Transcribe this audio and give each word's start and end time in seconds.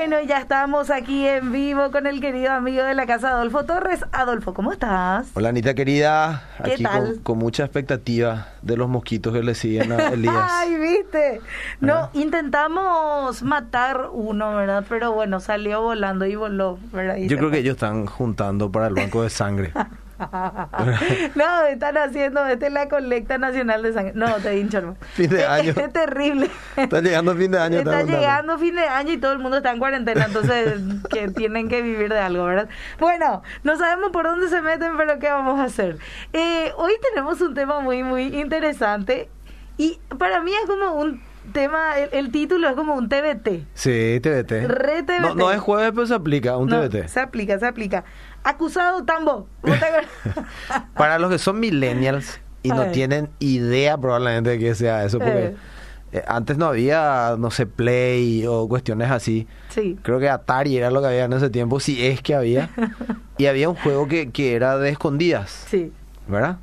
Bueno, 0.00 0.18
ya 0.22 0.38
estamos 0.38 0.88
aquí 0.88 1.26
en 1.26 1.52
vivo 1.52 1.90
con 1.90 2.06
el 2.06 2.22
querido 2.22 2.52
amigo 2.52 2.82
de 2.82 2.94
la 2.94 3.04
casa, 3.04 3.32
Adolfo 3.32 3.66
Torres. 3.66 4.02
Adolfo, 4.12 4.54
¿cómo 4.54 4.72
estás? 4.72 5.28
Hola 5.34 5.50
Anita 5.50 5.74
querida, 5.74 6.42
¿Qué 6.64 6.72
aquí 6.72 6.84
tal? 6.84 7.04
Con, 7.04 7.18
con 7.18 7.38
mucha 7.38 7.64
expectativa 7.64 8.46
de 8.62 8.78
los 8.78 8.88
mosquitos 8.88 9.34
que 9.34 9.42
le 9.42 9.54
siguen 9.54 9.92
a 9.92 10.08
Elías. 10.14 10.34
Ay, 10.34 10.74
viste. 10.78 11.42
No, 11.80 12.08
intentamos 12.14 13.42
matar 13.42 14.08
uno, 14.10 14.54
¿verdad? 14.54 14.86
Pero 14.88 15.12
bueno, 15.12 15.38
salió 15.38 15.82
volando 15.82 16.24
y 16.24 16.34
voló, 16.34 16.78
¿verdad? 16.94 17.16
Y 17.16 17.28
Yo 17.28 17.36
creo 17.36 17.50
que 17.50 17.58
ellos 17.58 17.74
están 17.74 18.06
juntando 18.06 18.72
para 18.72 18.86
el 18.86 18.94
banco 18.94 19.22
de 19.22 19.28
sangre. 19.28 19.70
no, 21.34 21.62
están 21.66 21.96
haciendo, 21.96 22.44
esta 22.46 22.66
es 22.66 22.72
la 22.72 22.88
colecta 22.88 23.38
nacional 23.38 23.82
de 23.82 23.92
sangre. 23.92 24.12
No, 24.14 24.34
te 24.36 24.58
hincho. 24.58 24.96
Fin 25.14 25.30
de 25.30 25.44
año. 25.46 25.72
Es 25.76 25.92
terrible. 25.92 26.50
Está 26.76 27.00
llegando 27.00 27.34
fin 27.34 27.50
de 27.50 27.58
año. 27.58 27.78
Está 27.78 28.02
llegando 28.02 28.58
fin 28.58 28.74
de 28.74 28.86
año 28.86 29.12
y 29.12 29.18
todo 29.18 29.32
el 29.32 29.38
mundo 29.38 29.58
está 29.58 29.72
en 29.72 29.78
cuarentena, 29.78 30.26
entonces 30.26 30.80
que 31.10 31.28
tienen 31.28 31.68
que 31.68 31.82
vivir 31.82 32.08
de 32.10 32.18
algo, 32.18 32.44
¿verdad? 32.44 32.68
Bueno, 32.98 33.42
no 33.62 33.76
sabemos 33.76 34.10
por 34.10 34.24
dónde 34.26 34.48
se 34.48 34.60
meten, 34.62 34.96
pero 34.96 35.18
¿qué 35.18 35.28
vamos 35.28 35.58
a 35.58 35.64
hacer? 35.64 35.98
Eh, 36.32 36.72
hoy 36.76 36.92
tenemos 37.10 37.40
un 37.40 37.54
tema 37.54 37.80
muy, 37.80 38.02
muy 38.02 38.38
interesante 38.38 39.28
y 39.76 39.98
para 40.18 40.42
mí 40.42 40.52
es 40.52 40.68
como 40.68 40.92
un 40.92 41.22
tema, 41.52 41.98
el, 41.98 42.10
el 42.12 42.30
título 42.30 42.68
es 42.68 42.74
como 42.74 42.94
un 42.94 43.08
TBT. 43.08 43.66
Sí, 43.74 44.20
TBT. 44.22 44.66
Re 44.68 45.02
TBT. 45.02 45.20
No, 45.20 45.34
no 45.34 45.50
es 45.50 45.60
jueves, 45.60 45.90
pero 45.94 46.06
se 46.06 46.14
aplica 46.14 46.56
un 46.56 46.68
No, 46.68 46.88
TBT. 46.88 47.08
se 47.08 47.20
aplica, 47.20 47.58
se 47.58 47.66
aplica. 47.66 48.04
Acusado 48.44 49.04
Tambo. 49.04 49.48
Para 50.94 51.18
los 51.18 51.30
que 51.30 51.38
son 51.38 51.60
millennials 51.60 52.40
y 52.62 52.68
no 52.68 52.86
tienen 52.86 53.30
idea 53.38 53.96
probablemente 53.96 54.50
de 54.50 54.58
que 54.58 54.74
sea 54.74 55.04
eso, 55.04 55.18
porque 55.18 55.54
eh, 56.12 56.24
antes 56.26 56.58
no 56.58 56.66
había, 56.66 57.36
no 57.38 57.50
sé, 57.50 57.66
Play 57.66 58.46
o 58.46 58.68
cuestiones 58.68 59.10
así. 59.10 59.46
sí. 59.68 59.98
Creo 60.02 60.18
que 60.18 60.28
Atari 60.28 60.76
era 60.76 60.90
lo 60.90 61.00
que 61.00 61.08
había 61.08 61.24
en 61.24 61.32
ese 61.32 61.50
tiempo, 61.50 61.80
si 61.80 62.06
es 62.06 62.20
que 62.22 62.34
había. 62.34 62.70
y 63.38 63.46
había 63.46 63.68
un 63.68 63.76
juego 63.76 64.08
que, 64.08 64.30
que 64.30 64.54
era 64.54 64.76
de 64.78 64.90
escondidas. 64.90 65.66
Sí. 65.68 65.92
¿verdad? 66.30 66.58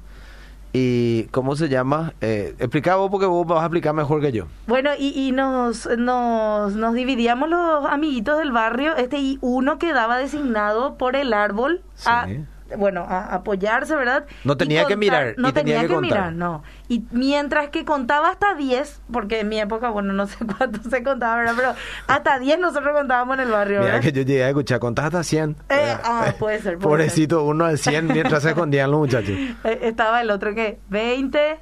Y 0.73 1.23
¿cómo 1.31 1.55
se 1.55 1.69
llama? 1.69 2.13
Eh, 2.21 2.55
explica 2.59 2.95
vos 2.95 3.09
porque 3.09 3.25
vos 3.25 3.47
vas 3.47 3.61
a 3.61 3.65
explicar 3.65 3.93
mejor 3.93 4.21
que 4.21 4.31
yo. 4.31 4.45
Bueno, 4.67 4.91
y, 4.97 5.07
y 5.27 5.31
nos, 5.31 5.87
nos, 5.97 6.75
nos 6.75 6.93
dividíamos 6.93 7.49
los 7.49 7.85
amiguitos 7.85 8.37
del 8.37 8.51
barrio, 8.51 8.95
este 8.95 9.17
y 9.17 9.39
uno 9.41 9.79
quedaba 9.79 10.17
designado 10.17 10.97
por 10.97 11.15
el 11.15 11.33
árbol 11.33 11.81
a, 12.05 12.25
Sí. 12.27 12.43
Bueno, 12.77 13.05
a 13.07 13.33
apoyarse, 13.35 13.95
¿verdad? 13.95 14.25
No 14.43 14.57
tenía 14.57 14.85
que 14.85 14.97
mirar, 14.97 15.35
No 15.37 15.49
y 15.49 15.51
tenía 15.53 15.81
que 15.81 15.87
contar. 15.87 16.01
mirar, 16.01 16.33
no. 16.33 16.63
Y 16.89 17.05
mientras 17.11 17.69
que 17.69 17.85
contaba 17.85 18.29
hasta 18.29 18.55
10, 18.55 19.01
porque 19.11 19.39
en 19.41 19.49
mi 19.49 19.59
época, 19.59 19.89
bueno, 19.89 20.11
no 20.13 20.27
sé 20.27 20.37
cuánto 20.57 20.89
se 20.89 21.03
contaba, 21.03 21.37
¿verdad? 21.37 21.53
Pero 21.55 21.75
hasta 22.07 22.39
10 22.39 22.59
nosotros 22.59 22.93
contábamos 22.95 23.37
en 23.37 23.43
el 23.45 23.51
barrio, 23.51 23.79
Mira 23.79 23.93
¿verdad? 23.93 24.01
que 24.05 24.11
yo 24.11 24.21
llegué 24.23 24.43
a 24.43 24.49
escuchar, 24.49 24.79
contás 24.79 25.05
hasta 25.05 25.23
100. 25.23 25.55
Eh, 25.69 25.95
ah, 26.03 26.33
puede 26.39 26.57
ser, 26.61 26.73
puede 26.77 26.83
Pobrecito, 26.89 27.43
uno 27.43 27.65
al 27.65 27.77
100 27.77 28.07
mientras 28.07 28.43
se 28.43 28.49
escondían 28.49 28.91
los 28.91 28.99
muchachos. 28.99 29.37
Eh, 29.63 29.79
Estaba 29.83 30.21
el 30.21 30.29
otro 30.31 30.53
que 30.53 30.79
20, 30.89 31.59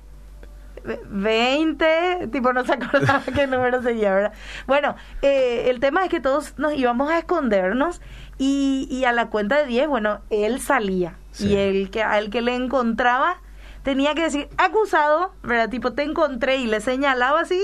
ve- 0.83 0.99
20, 1.09 2.29
tipo 2.31 2.53
no 2.53 2.63
se 2.65 2.73
acordaba 2.73 3.21
qué 3.35 3.47
número 3.47 3.81
seguía, 3.81 4.13
¿verdad? 4.13 4.33
Bueno, 4.67 4.95
eh, 5.21 5.65
el 5.69 5.79
tema 5.79 6.03
es 6.03 6.09
que 6.09 6.19
todos 6.19 6.57
nos 6.57 6.73
íbamos 6.73 7.09
a 7.09 7.17
escondernos 7.19 8.01
y, 8.37 8.87
y 8.91 9.05
a 9.05 9.11
la 9.11 9.29
cuenta 9.29 9.57
de 9.57 9.65
10, 9.65 9.87
bueno, 9.87 10.19
él 10.29 10.59
salía 10.59 11.15
Sí. 11.31 11.49
y 11.49 11.55
el 11.57 11.89
que 11.89 12.01
al 12.03 12.29
que 12.29 12.41
le 12.41 12.55
encontraba 12.55 13.37
tenía 13.83 14.13
que 14.15 14.23
decir 14.23 14.47
acusado, 14.57 15.31
¿verdad? 15.43 15.69
Tipo 15.69 15.93
te 15.93 16.03
encontré 16.03 16.57
y 16.57 16.65
le 16.65 16.79
señalaba 16.81 17.41
así 17.41 17.61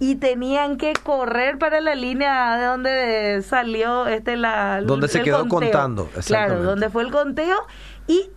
y 0.00 0.14
tenían 0.16 0.76
que 0.76 0.92
correr 0.92 1.58
para 1.58 1.80
la 1.80 1.94
línea 1.96 2.56
de 2.56 2.64
donde 2.66 3.42
salió 3.42 4.06
este 4.06 4.36
la 4.36 4.80
Donde 4.82 5.08
se 5.08 5.22
quedó 5.22 5.48
conteo. 5.48 5.70
contando, 5.70 6.08
Claro, 6.26 6.62
donde 6.62 6.88
fue 6.90 7.02
el 7.02 7.10
conteo 7.10 7.56
y 8.06 8.30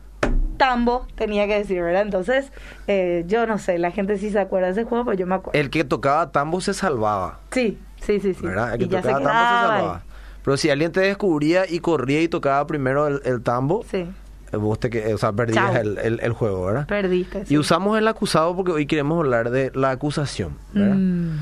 tambo 0.58 1.08
tenía 1.16 1.48
que 1.48 1.58
decir, 1.60 1.82
¿verdad? 1.82 2.02
Entonces, 2.04 2.52
eh, 2.88 3.24
yo 3.28 3.46
no 3.48 3.58
sé, 3.58 3.78
la 3.80 3.92
gente 3.92 4.18
sí 4.18 4.30
se 4.30 4.40
acuerda 4.40 4.68
de 4.68 4.74
ese 4.74 4.84
juego, 4.84 5.06
pues 5.06 5.18
yo 5.18 5.26
me 5.26 5.36
acuerdo. 5.36 5.60
El 5.60 5.70
que 5.70 5.84
tocaba 5.84 6.32
tambo 6.32 6.62
se 6.62 6.74
salvaba, 6.74 7.40
Sí, 7.52 7.80
sí, 8.02 8.20
sí, 8.20 8.34
sí. 8.34 8.46
¿verdad? 8.46 8.74
El 8.74 8.80
que 8.80 8.86
y 8.86 8.88
ya 8.90 9.02
se 9.02 9.10
tocaba 9.10 9.24
tambo 9.24 9.40
se 9.40 9.68
salvaba. 9.78 10.04
Pero 10.44 10.58
si 10.58 10.70
alguien 10.70 10.92
te 10.92 11.02
descubría 11.02 11.70
y 11.70 11.80
corría 11.80 12.22
y 12.22 12.28
tocaba 12.28 12.66
primero 12.68 13.08
el, 13.08 13.22
el 13.26 13.42
tambo. 13.42 13.84
Sí, 13.90 14.08
eh, 14.52 14.58
vos 14.58 14.80
te, 14.80 15.14
o 15.14 15.18
sea, 15.18 15.32
perdías 15.34 15.76
el, 15.76 15.98
el- 16.00 16.20
el 16.22 16.34
juego, 16.34 16.66
¿verdad? 16.66 16.88
perdiste. 16.88 17.46
sí. 17.46 17.54
Y 17.54 17.58
usamos 17.58 17.98
el 17.98 18.08
acusado 18.08 18.56
porque 18.56 18.72
hoy 18.72 18.86
queremos 18.86 19.20
hablar 19.20 19.50
de 19.52 19.72
la 19.76 19.92
acusación, 19.92 20.58
¿verdad? 20.74 20.96
Mm, 20.96 21.38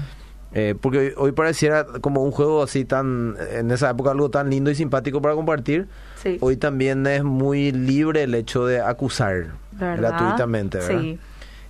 Eh, 0.52 0.74
porque 0.82 0.98
hoy, 0.98 1.14
hoy 1.16 1.32
pareciera 1.32 1.86
como 2.02 2.24
un 2.24 2.32
juego 2.32 2.64
así 2.64 2.84
tan, 2.84 3.36
en 3.54 3.70
esa 3.70 3.92
época 3.92 4.10
algo 4.12 4.30
tan 4.32 4.50
lindo 4.50 4.72
y 4.72 4.76
simpático 4.76 5.22
para 5.22 5.36
compartir. 5.36 5.88
sí. 6.22 6.38
Hoy 6.42 6.58
también 6.58 7.06
es 7.08 7.24
muy 7.24 7.72
libre 7.72 8.24
el 8.24 8.34
hecho 8.36 8.66
de 8.66 8.82
acusar 8.82 9.54
¿Verdad? 9.74 9.98
gratuitamente, 9.98 10.80
¿verdad? 10.80 11.02
Sí. 11.02 11.20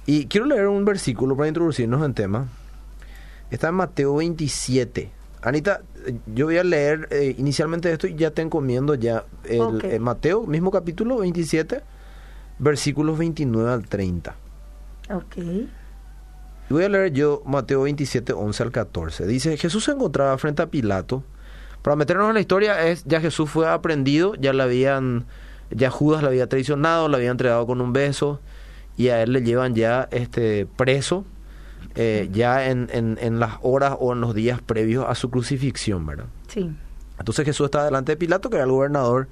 Y 0.06 0.26
quiero 0.28 0.46
leer 0.48 0.68
un 0.68 0.86
versículo 0.86 1.36
para 1.36 1.48
introducirnos 1.50 2.04
en 2.06 2.14
tema. 2.14 2.48
Está 3.52 3.68
en 3.68 3.76
Mateo 3.76 4.16
27. 4.16 5.12
Anita, 5.42 5.82
yo 6.34 6.48
voy 6.48 6.58
a 6.58 6.64
leer 6.64 7.08
eh, 7.12 7.34
inicialmente 7.38 7.92
esto 7.92 8.08
y 8.08 8.16
ya 8.16 8.32
te 8.32 8.42
encomiendo 8.42 8.96
ya 8.96 9.24
el, 9.46 9.62
Ok. 9.62 9.84
eh, 9.86 10.00
Mateo, 10.00 10.46
mismo 10.46 10.70
capítulo 10.72 11.18
27, 11.20 11.82
versículos 12.60 13.18
29 13.18 13.72
al 13.72 13.88
30. 13.88 14.36
Ok. 15.14 15.38
Voy 16.70 16.84
a 16.84 16.90
leer 16.90 17.12
yo 17.14 17.42
Mateo 17.46 17.84
27, 17.84 18.34
11 18.34 18.64
al 18.64 18.72
14. 18.72 19.26
Dice, 19.26 19.58
Jesús 19.58 19.86
se 19.86 19.92
encontraba 19.92 20.38
frente 20.38 20.62
a 20.62 20.68
Pilato. 20.68 21.24
Para 21.82 21.96
meternos 21.96 22.28
en 22.28 22.34
la 22.36 22.42
historia, 22.42 22.88
es 22.88 23.06
ya 23.06 23.22
Jesús 23.22 23.50
fue 23.50 23.68
aprendido, 23.68 24.36
ya 24.36 24.52
le 24.54 24.62
habían, 24.62 25.26
ya 25.72 25.90
Judas 25.90 26.22
le 26.22 26.28
había 26.28 26.48
traicionado, 26.48 27.08
le 27.08 27.16
había 27.16 27.32
entregado 27.32 27.66
con 27.66 27.80
un 27.80 27.94
beso, 27.94 28.42
y 28.98 29.08
a 29.08 29.24
él 29.24 29.32
le 29.32 29.42
llevan 29.42 29.74
ya 29.74 30.10
este 30.12 30.68
preso, 30.76 31.24
eh, 31.96 32.30
ya 32.32 32.70
en, 32.70 32.88
en, 32.92 33.18
en 33.22 33.40
las 33.40 33.54
horas 33.62 33.96
o 34.00 34.14
en 34.14 34.22
los 34.22 34.34
días 34.36 34.62
previos 34.62 35.06
a 35.08 35.16
su 35.16 35.30
crucifixión, 35.30 36.06
¿verdad? 36.06 36.26
Sí. 36.48 36.72
Entonces 37.18 37.46
Jesús 37.46 37.66
está 37.66 37.84
delante 37.84 38.14
de 38.14 38.18
Pilato, 38.18 38.50
que 38.50 38.56
era 38.58 38.66
el 38.66 38.72
gobernador 38.72 39.28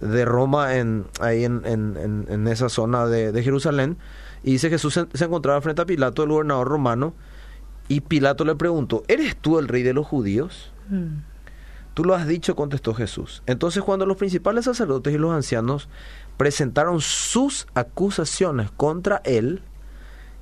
de 0.00 0.24
Roma, 0.24 0.76
en, 0.76 1.06
ahí 1.20 1.44
en, 1.44 1.62
en- 1.64 2.48
esa 2.48 2.68
zona 2.68 3.06
de, 3.06 3.32
de 3.32 3.42
Jerusalén. 3.42 3.96
Y 4.42 4.52
dice 4.52 4.68
Jesús 4.70 4.94
se, 4.94 5.06
se 5.14 5.24
encontraba 5.24 5.60
frente 5.60 5.82
a 5.82 5.86
Pilato, 5.86 6.22
el 6.22 6.28
gobernador 6.30 6.68
romano, 6.68 7.14
y 7.88 8.00
Pilato 8.00 8.44
le 8.44 8.54
preguntó, 8.54 9.02
¿eres 9.08 9.36
tú 9.36 9.58
el 9.58 9.68
rey 9.68 9.82
de 9.82 9.92
los 9.94 10.06
judíos? 10.06 10.72
Mm, 10.88 11.18
Tú 11.94 12.04
lo 12.04 12.14
has 12.16 12.26
dicho, 12.26 12.56
contestó 12.56 12.92
Jesús. 12.92 13.42
Entonces 13.46 13.82
cuando 13.84 14.04
los 14.04 14.16
principales 14.16 14.64
sacerdotes 14.64 15.14
y 15.14 15.18
los 15.18 15.32
ancianos 15.32 15.88
presentaron 16.36 17.00
sus 17.00 17.68
acusaciones 17.74 18.70
contra 18.72 19.20
él, 19.24 19.62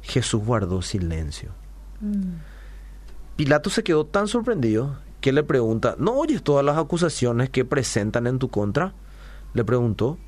Jesús 0.03 0.45
guardó 0.45 0.83
silencio. 0.83 1.51
mm. 2.01 2.53
Pilato 3.37 3.71
se 3.71 3.83
quedó 3.83 4.05
tan 4.05 4.29
sorprendido 4.29 4.99
que 5.23 5.33
le 5.33 5.43
pregunta, 5.43 5.95
¿no 5.99 6.13
oyes 6.13 6.43
todas 6.43 6.65
las 6.65 6.77
acusaciones 6.77 7.49
que 7.49 7.65
presentan 7.65 8.27
en 8.27 8.39
tu 8.39 8.49
contra? 8.49 8.93
Le 9.55 9.65
preguntó. 9.65 10.19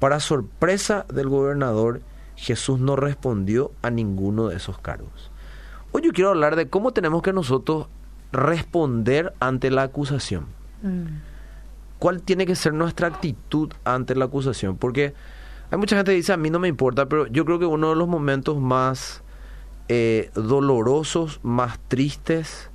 Para 0.00 0.20
sorpresa 0.20 1.06
del 1.12 1.28
gobernador, 1.28 2.02
Jesús 2.36 2.78
no 2.78 2.96
respondió 2.96 3.72
a 3.82 3.90
ninguno 3.90 4.48
de 4.48 4.56
esos 4.56 4.78
cargos. 4.78 5.30
Hoy 5.92 6.02
yo 6.02 6.12
quiero 6.12 6.30
hablar 6.30 6.56
de 6.56 6.68
cómo 6.68 6.92
tenemos 6.92 7.22
que 7.22 7.32
nosotros 7.32 7.88
responder 8.32 9.34
ante 9.40 9.70
la 9.70 9.82
acusación. 9.82 10.46
Mm. 10.82 11.06
¿Cuál 11.98 12.22
tiene 12.22 12.46
que 12.46 12.54
ser 12.54 12.74
nuestra 12.74 13.08
actitud 13.08 13.72
ante 13.84 14.14
la 14.14 14.26
acusación? 14.26 14.76
Porque 14.76 15.14
hay 15.70 15.78
mucha 15.78 15.96
gente 15.96 16.12
que 16.12 16.16
dice, 16.16 16.32
a 16.32 16.36
mí 16.36 16.50
no 16.50 16.58
me 16.58 16.68
importa, 16.68 17.06
pero 17.06 17.26
yo 17.26 17.44
creo 17.44 17.58
que 17.58 17.66
uno 17.66 17.90
de 17.90 17.96
los 17.96 18.08
momentos 18.08 18.58
más 18.58 19.22
eh, 19.88 20.30
dolorosos, 20.34 21.40
más 21.42 21.78
tristes, 21.88 22.70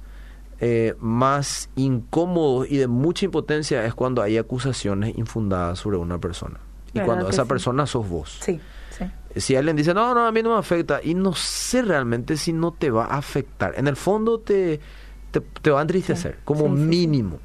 eh, 0.60 0.96
más 1.00 1.70
incómodos 1.76 2.70
y 2.70 2.78
de 2.78 2.88
mucha 2.88 3.26
impotencia 3.26 3.86
es 3.86 3.94
cuando 3.94 4.22
hay 4.22 4.38
acusaciones 4.38 5.18
infundadas 5.18 5.80
sobre 5.80 5.98
una 5.98 6.20
persona. 6.20 6.60
Y 6.94 7.00
¿Verdad 7.00 7.06
cuando 7.06 7.30
esa 7.30 7.44
sí? 7.44 7.50
persona 7.50 7.86
sos 7.88 8.08
vos. 8.08 8.38
Sí, 8.42 8.60
sí. 8.92 9.40
Si 9.40 9.56
alguien 9.56 9.76
dice, 9.76 9.94
no, 9.94 10.14
no, 10.14 10.28
a 10.28 10.32
mí 10.32 10.44
no 10.44 10.52
me 10.54 10.60
afecta, 10.60 11.00
y 11.04 11.16
no 11.16 11.34
sé 11.34 11.82
realmente 11.82 12.38
si 12.38 12.54
no 12.54 12.72
te 12.72 12.92
va 12.92 13.06
a 13.06 13.18
afectar. 13.18 13.74
En 13.78 13.88
el 13.88 13.96
fondo 13.96 14.40
te, 14.40 14.80
te, 15.32 15.40
te 15.42 15.72
va 15.72 15.80
a 15.80 15.82
entristecer, 15.82 16.40
como 16.46 16.70
mínimo. 16.70 17.40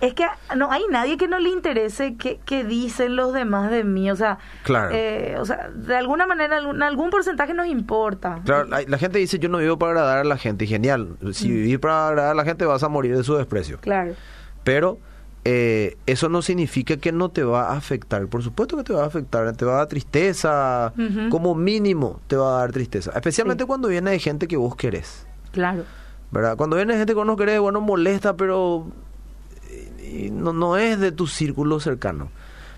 Es 0.00 0.14
que 0.14 0.24
no 0.56 0.70
hay 0.72 0.82
nadie 0.90 1.16
que 1.18 1.28
no 1.28 1.38
le 1.38 1.50
interese 1.50 2.16
qué, 2.16 2.40
qué 2.46 2.64
dicen 2.64 3.16
los 3.16 3.34
demás 3.34 3.70
de 3.70 3.84
mí. 3.84 4.10
O 4.10 4.16
sea, 4.16 4.38
Claro. 4.62 4.90
eh, 4.94 5.36
o 5.38 5.44
sea, 5.44 5.68
de 5.74 5.94
alguna 5.96 6.26
manera, 6.26 6.56
algún, 6.56 6.82
algún 6.82 7.10
porcentaje 7.10 7.52
nos 7.52 7.66
importa. 7.66 8.40
Claro, 8.44 8.64
la, 8.64 8.80
la 8.82 8.98
gente 8.98 9.18
dice 9.18 9.38
yo 9.38 9.48
no 9.50 9.58
vivo 9.58 9.78
para 9.78 9.92
agradar 9.92 10.18
a 10.18 10.24
la 10.24 10.38
gente. 10.38 10.64
Y 10.64 10.68
genial, 10.68 11.16
si 11.32 11.48
Mm. 11.48 11.52
vivís 11.52 11.78
para 11.78 12.08
agradar 12.08 12.30
a 12.32 12.34
la 12.34 12.44
gente 12.44 12.64
vas 12.64 12.82
a 12.82 12.88
morir 12.88 13.14
de 13.16 13.22
su 13.24 13.34
desprecio. 13.36 13.78
Claro. 13.80 14.14
Pero 14.64 14.98
eh, 15.44 15.96
eso 16.06 16.28
no 16.28 16.42
significa 16.42 16.96
que 16.98 17.12
no 17.12 17.30
te 17.30 17.42
va 17.44 17.70
a 17.70 17.76
afectar. 17.76 18.26
Por 18.26 18.42
supuesto 18.42 18.76
que 18.76 18.84
te 18.84 18.92
va 18.92 19.04
a 19.04 19.06
afectar, 19.06 19.54
te 19.56 19.64
va 19.64 19.72
a 19.72 19.76
dar 19.78 19.86
tristeza. 19.88 20.92
Como 21.30 21.54
mínimo 21.54 22.20
te 22.26 22.36
va 22.36 22.56
a 22.56 22.60
dar 22.60 22.72
tristeza. 22.72 23.10
Especialmente 23.14 23.64
Sí. 23.64 23.66
cuando 23.66 23.88
viene 23.88 24.10
de 24.12 24.18
gente 24.18 24.48
que 24.48 24.56
vos 24.56 24.76
querés. 24.76 25.26
Claro. 25.52 25.84
¿Verdad? 26.30 26.56
Cuando 26.56 26.76
viene 26.76 26.92
de 26.92 26.98
gente 27.00 27.12
que 27.12 27.16
vos 27.18 27.26
no 27.26 27.36
querés, 27.36 27.58
bueno, 27.60 27.80
molesta, 27.80 28.36
pero 28.36 28.86
y 30.02 30.30
no, 30.30 30.52
no 30.52 30.76
es 30.76 30.98
de 31.00 31.12
tu 31.12 31.26
círculo 31.26 31.80
cercano. 31.80 32.30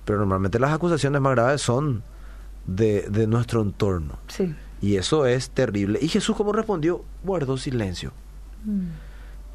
Pero 0.04 0.18
normalmente 0.18 0.58
las 0.58 0.72
acusaciones 0.72 1.20
más 1.20 1.34
graves 1.34 1.62
son 1.62 2.02
de, 2.66 3.02
de 3.08 3.26
nuestro 3.26 3.62
entorno. 3.62 4.18
Sí. 4.28 4.54
Y 4.80 4.96
eso 4.96 5.26
es 5.26 5.50
terrible. 5.50 5.98
¿Y 6.02 6.08
Jesús 6.08 6.36
cómo 6.36 6.52
respondió? 6.52 7.04
Guardó 7.22 7.56
silencio. 7.56 8.12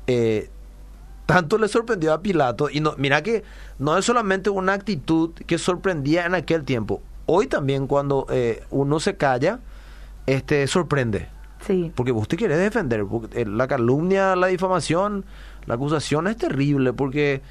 Eh, 0.08 0.50
tanto 1.26 1.58
le 1.58 1.68
sorprendió 1.68 2.14
a 2.14 2.22
Pilato. 2.22 2.70
Y 2.70 2.80
no, 2.80 2.96
mira 2.98 3.22
que 3.22 3.44
no 3.78 3.98
es 3.98 4.06
solamente 4.06 4.50
una 4.50 4.74
actitud 4.74 5.32
que 5.46 5.58
sorprendía 5.58 6.26
en 6.26 6.34
aquel 6.34 6.64
tiempo. 6.64 7.02
Hoy 7.26 7.48
también 7.48 7.88
cuando 7.88 8.26
eh, 8.30 8.64
uno 8.70 9.02
se 9.02 9.18
calla, 9.18 9.60
este 10.26 10.66
sorprende. 10.68 11.28
Sí. 11.66 11.92
Porque 11.94 12.14
vos 12.14 12.30
te 12.30 12.38
querés 12.38 12.60
defender. 12.60 13.06
porque, 13.06 13.42
eh, 13.42 13.46
La 13.46 13.68
calumnia, 13.68 14.36
la 14.38 14.48
difamación, 14.48 15.26
la 15.68 15.76
acusación 15.76 16.28
es 16.28 16.38
terrible 16.38 16.94
porque 16.94 17.42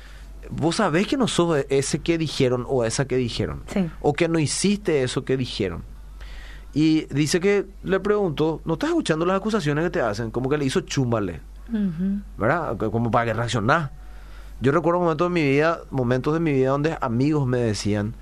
vos 0.50 0.76
sabés 0.76 1.06
que 1.06 1.16
no 1.16 1.28
sos 1.28 1.64
ese 1.68 2.00
que 2.00 2.18
dijeron 2.18 2.64
o 2.68 2.84
esa 2.84 3.06
que 3.06 3.16
dijeron. 3.16 3.62
Sí. 3.72 3.88
O 4.00 4.12
que 4.12 4.28
no 4.28 4.38
hiciste 4.38 5.02
eso 5.02 5.24
que 5.24 5.36
dijeron. 5.36 5.82
Y 6.74 7.06
dice 7.14 7.40
que 7.40 7.66
le 7.84 8.00
preguntó, 8.00 8.60
¿no 8.64 8.74
estás 8.74 8.90
escuchando 8.90 9.24
las 9.24 9.36
acusaciones 9.36 9.84
que 9.84 9.90
te 9.90 10.00
hacen? 10.00 10.30
Como 10.30 10.48
que 10.50 10.58
le 10.58 10.64
hizo 10.66 10.80
chúmbale, 10.80 11.40
Ujú. 11.70 12.20
¿verdad? 12.36 12.76
Que- 12.76 12.90
Como 12.90 13.10
para 13.10 13.26
que 13.26 13.34
reaccionás. 13.34 13.90
Yo 14.60 14.72
recuerdo 14.72 15.00
momentos 15.00 15.28
de 15.28 15.34
mi 15.34 15.42
vida, 15.48 15.80
momentos 15.90 16.34
de 16.34 16.40
mi 16.40 16.52
vida 16.52 16.70
donde 16.70 16.96
amigos 17.00 17.46
me 17.46 17.58
decían, 17.58 18.14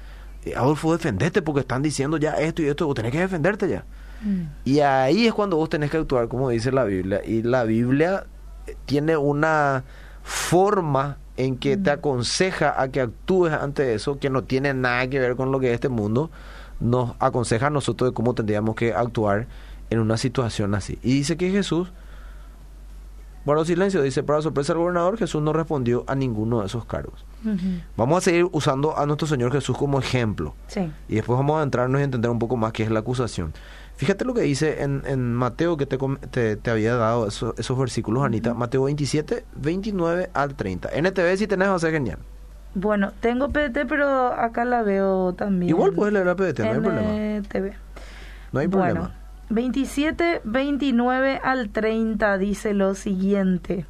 "Eh, 0.45 0.55
Adolfo, 0.57 0.93
defendete 0.93 1.43
porque 1.43 1.61
están 1.61 1.83
diciendo 1.83 2.17
ya 2.17 2.33
esto 2.35 2.63
y 2.63 2.67
esto, 2.67 2.87
vos 2.87 2.95
tenés 2.95 3.13
que 3.13 3.21
defenderte 3.21 3.69
ya. 3.69 3.85
Mm. 4.23 4.43
Y 4.65 4.81
ahí 4.81 5.27
es 5.27 5.35
cuando 5.35 5.57
vos 5.57 5.69
tenés 5.69 5.91
que 5.91 5.97
actuar 5.99 6.29
como 6.29 6.49
dice 6.51 6.71
la 6.73 6.85
Biblia. 6.85 7.21
Y 7.25 7.43
la 7.43 7.65
Biblia 7.65 8.25
tiene 8.87 9.17
una 9.17 9.85
forma 10.23 11.19
en 11.37 11.57
que 11.57 11.77
te 11.77 11.91
aconseja 11.91 12.81
a 12.81 12.89
que 12.89 13.01
actúes 13.01 13.53
ante 13.53 13.95
eso, 13.95 14.19
que 14.19 14.31
no 14.31 14.45
tiene 14.45 14.73
nada 14.73 15.09
que 15.09 15.19
ver 15.19 15.37
con 15.37 15.51
lo 15.53 15.61
que 15.61 15.69
es 15.69 15.75
este 15.75 15.89
mundo, 15.89 16.31
nos 16.81 17.15
aconseja 17.19 17.67
a 17.67 17.71
nosotros 17.71 18.11
de 18.11 18.15
cómo 18.15 18.35
tendríamos 18.35 18.77
que 18.77 18.95
actuar 18.95 19.47
en 19.91 19.99
una 19.99 20.17
situación 20.17 20.75
así. 20.75 20.99
Y 21.03 21.15
dice 21.15 21.37
que 21.37 21.51
Jesús 21.51 21.93
guardó 23.45 23.65
silencio, 23.65 24.01
dice, 24.03 24.23
para 24.23 24.41
sorpresa 24.43 24.73
del 24.73 24.81
gobernador, 24.81 25.19
Jesús 25.19 25.43
no 25.43 25.53
respondió 25.53 26.05
a 26.07 26.15
ninguno 26.15 26.61
de 26.61 26.67
esos 26.67 26.85
cargos. 26.87 27.25
Vamos 27.97 28.19
a 28.19 28.21
seguir 28.23 28.49
usando 28.53 28.97
a 28.97 29.05
nuestro 29.05 29.29
Señor 29.29 29.53
Jesús 29.53 29.77
como 29.77 29.99
ejemplo. 29.99 30.55
Sí. 30.69 30.91
Y 31.09 31.17
después 31.17 31.37
vamos 31.37 31.61
a 31.61 31.63
entrarnos 31.63 32.01
y 32.01 32.05
entender 32.05 32.31
un 32.31 32.39
poco 32.39 32.57
más 32.57 32.73
qué 32.73 32.85
es 32.85 32.91
la 32.91 33.01
acusación. 33.01 33.53
Fíjate 33.97 34.25
lo 34.25 34.35
que 34.35 34.43
dice 34.43 34.83
en, 34.83 35.03
en 35.07 35.33
Mateo 35.33 35.77
que 35.77 35.87
te, 35.87 35.99
te, 36.31 36.57
te 36.57 36.71
había 36.71 36.97
dado 36.97 37.29
esos, 37.29 37.57
esos 37.59 37.79
versículos, 37.79 38.25
Anita. 38.25 38.53
Mateo 38.53 38.85
27, 38.85 39.45
29 39.55 40.31
al 40.35 40.55
30. 40.57 40.89
NTV 41.01 41.37
si 41.37 41.47
tenés 41.47 41.69
va 41.69 41.75
a 41.75 41.79
ser 41.79 41.93
genial. 41.93 42.19
Bueno, 42.75 43.13
tengo 43.21 43.51
PDT, 43.51 43.87
pero 43.89 44.33
acá 44.33 44.65
la 44.65 44.83
veo 44.83 45.33
también. 45.35 45.71
Igual 45.71 45.93
puedes 45.93 46.13
leer 46.13 46.27
la 46.27 46.35
PDT, 46.35 46.59
no 46.61 46.73
hay 46.73 46.81
problema. 46.81 47.39
NTV. 47.39 47.73
No 48.53 48.61
hay 48.61 48.67
bueno, 48.67 48.95
problema. 48.95 49.15
27, 49.51 50.41
29 50.43 51.41
al 51.43 51.71
30 51.71 52.39
dice 52.39 52.75
lo 52.75 52.95
siguiente. 52.97 53.87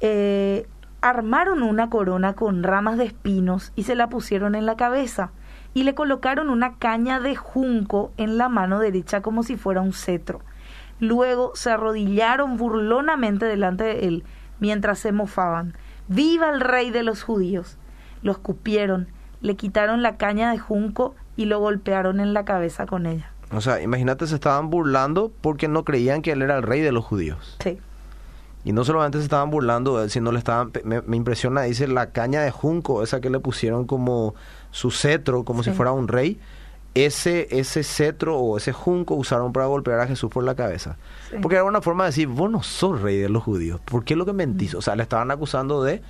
Eh, 0.00 0.66
armaron 1.00 1.62
una 1.62 1.90
corona 1.90 2.34
con 2.34 2.64
ramas 2.64 2.98
de 2.98 3.04
espinos 3.04 3.72
y 3.76 3.84
se 3.84 3.94
la 3.94 4.08
pusieron 4.08 4.56
en 4.56 4.66
la 4.66 4.76
cabeza 4.76 5.30
y 5.74 5.84
le 5.84 5.94
colocaron 5.94 6.50
una 6.50 6.74
caña 6.78 7.20
de 7.20 7.36
junco 7.36 8.12
en 8.16 8.38
la 8.38 8.48
mano 8.48 8.78
derecha 8.78 9.22
como 9.22 9.42
si 9.42 9.56
fuera 9.56 9.80
un 9.80 9.92
cetro. 9.92 10.40
Luego 11.00 11.52
se 11.54 11.70
arrodillaron 11.70 12.56
burlonamente 12.56 13.46
delante 13.46 13.84
de 13.84 14.06
él 14.06 14.24
mientras 14.60 14.98
se 14.98 15.12
mofaban. 15.12 15.74
¡Viva 16.08 16.50
el 16.50 16.60
rey 16.60 16.90
de 16.90 17.02
los 17.02 17.22
judíos! 17.22 17.78
Lo 18.22 18.32
escupieron, 18.32 19.08
le 19.40 19.56
quitaron 19.56 20.02
la 20.02 20.16
caña 20.16 20.52
de 20.52 20.58
junco 20.58 21.14
y 21.36 21.46
lo 21.46 21.58
golpearon 21.58 22.20
en 22.20 22.34
la 22.34 22.44
cabeza 22.44 22.86
con 22.86 23.06
ella. 23.06 23.32
O 23.50 23.60
sea, 23.60 23.80
imagínate, 23.82 24.26
se 24.26 24.34
estaban 24.34 24.70
burlando 24.70 25.32
porque 25.40 25.68
no 25.68 25.84
creían 25.84 26.22
que 26.22 26.32
él 26.32 26.42
era 26.42 26.56
el 26.56 26.62
rey 26.62 26.80
de 26.80 26.92
los 26.92 27.04
judíos. 27.04 27.56
Sí. 27.62 27.78
Y 28.64 28.72
no 28.72 28.84
solamente 28.84 29.18
se 29.18 29.24
estaban 29.24 29.50
burlando 29.50 29.98
de 29.98 30.04
él, 30.04 30.10
sino 30.10 30.30
le 30.30 30.38
estaban, 30.38 30.70
me, 30.84 31.02
me 31.02 31.16
impresiona, 31.16 31.62
dice 31.62 31.88
la 31.88 32.10
caña 32.10 32.42
de 32.42 32.52
junco, 32.52 33.02
esa 33.02 33.20
que 33.20 33.28
le 33.28 33.40
pusieron 33.40 33.86
como 33.86 34.34
su 34.72 34.90
cetro, 34.90 35.44
como 35.44 35.62
si 35.62 35.70
fuera 35.70 35.92
un 35.92 36.08
rey. 36.08 36.40
Ese, 36.94 37.48
ese 37.50 37.84
cetro 37.84 38.36
o 38.36 38.58
ese 38.58 38.72
junco 38.72 39.14
usaron 39.14 39.52
para 39.52 39.64
golpear 39.66 40.00
a 40.00 40.06
Jesús 40.06 40.30
por 40.30 40.44
la 40.44 40.54
cabeza. 40.54 40.96
Sí. 41.30 41.36
Porque 41.40 41.56
era 41.56 41.64
una 41.64 41.80
forma 41.80 42.04
de 42.04 42.08
decir, 42.08 42.28
vos 42.28 42.50
no 42.50 42.62
sos 42.62 43.00
rey 43.00 43.18
de 43.18 43.30
los 43.30 43.42
judíos. 43.42 43.80
¿Por 43.80 44.04
qué 44.04 44.16
lo 44.16 44.26
que 44.26 44.34
mentís? 44.34 44.74
O 44.74 44.82
sea, 44.82 44.96
le 44.96 45.04
estaban 45.04 45.30
acusando 45.30 45.82
de 45.82 46.02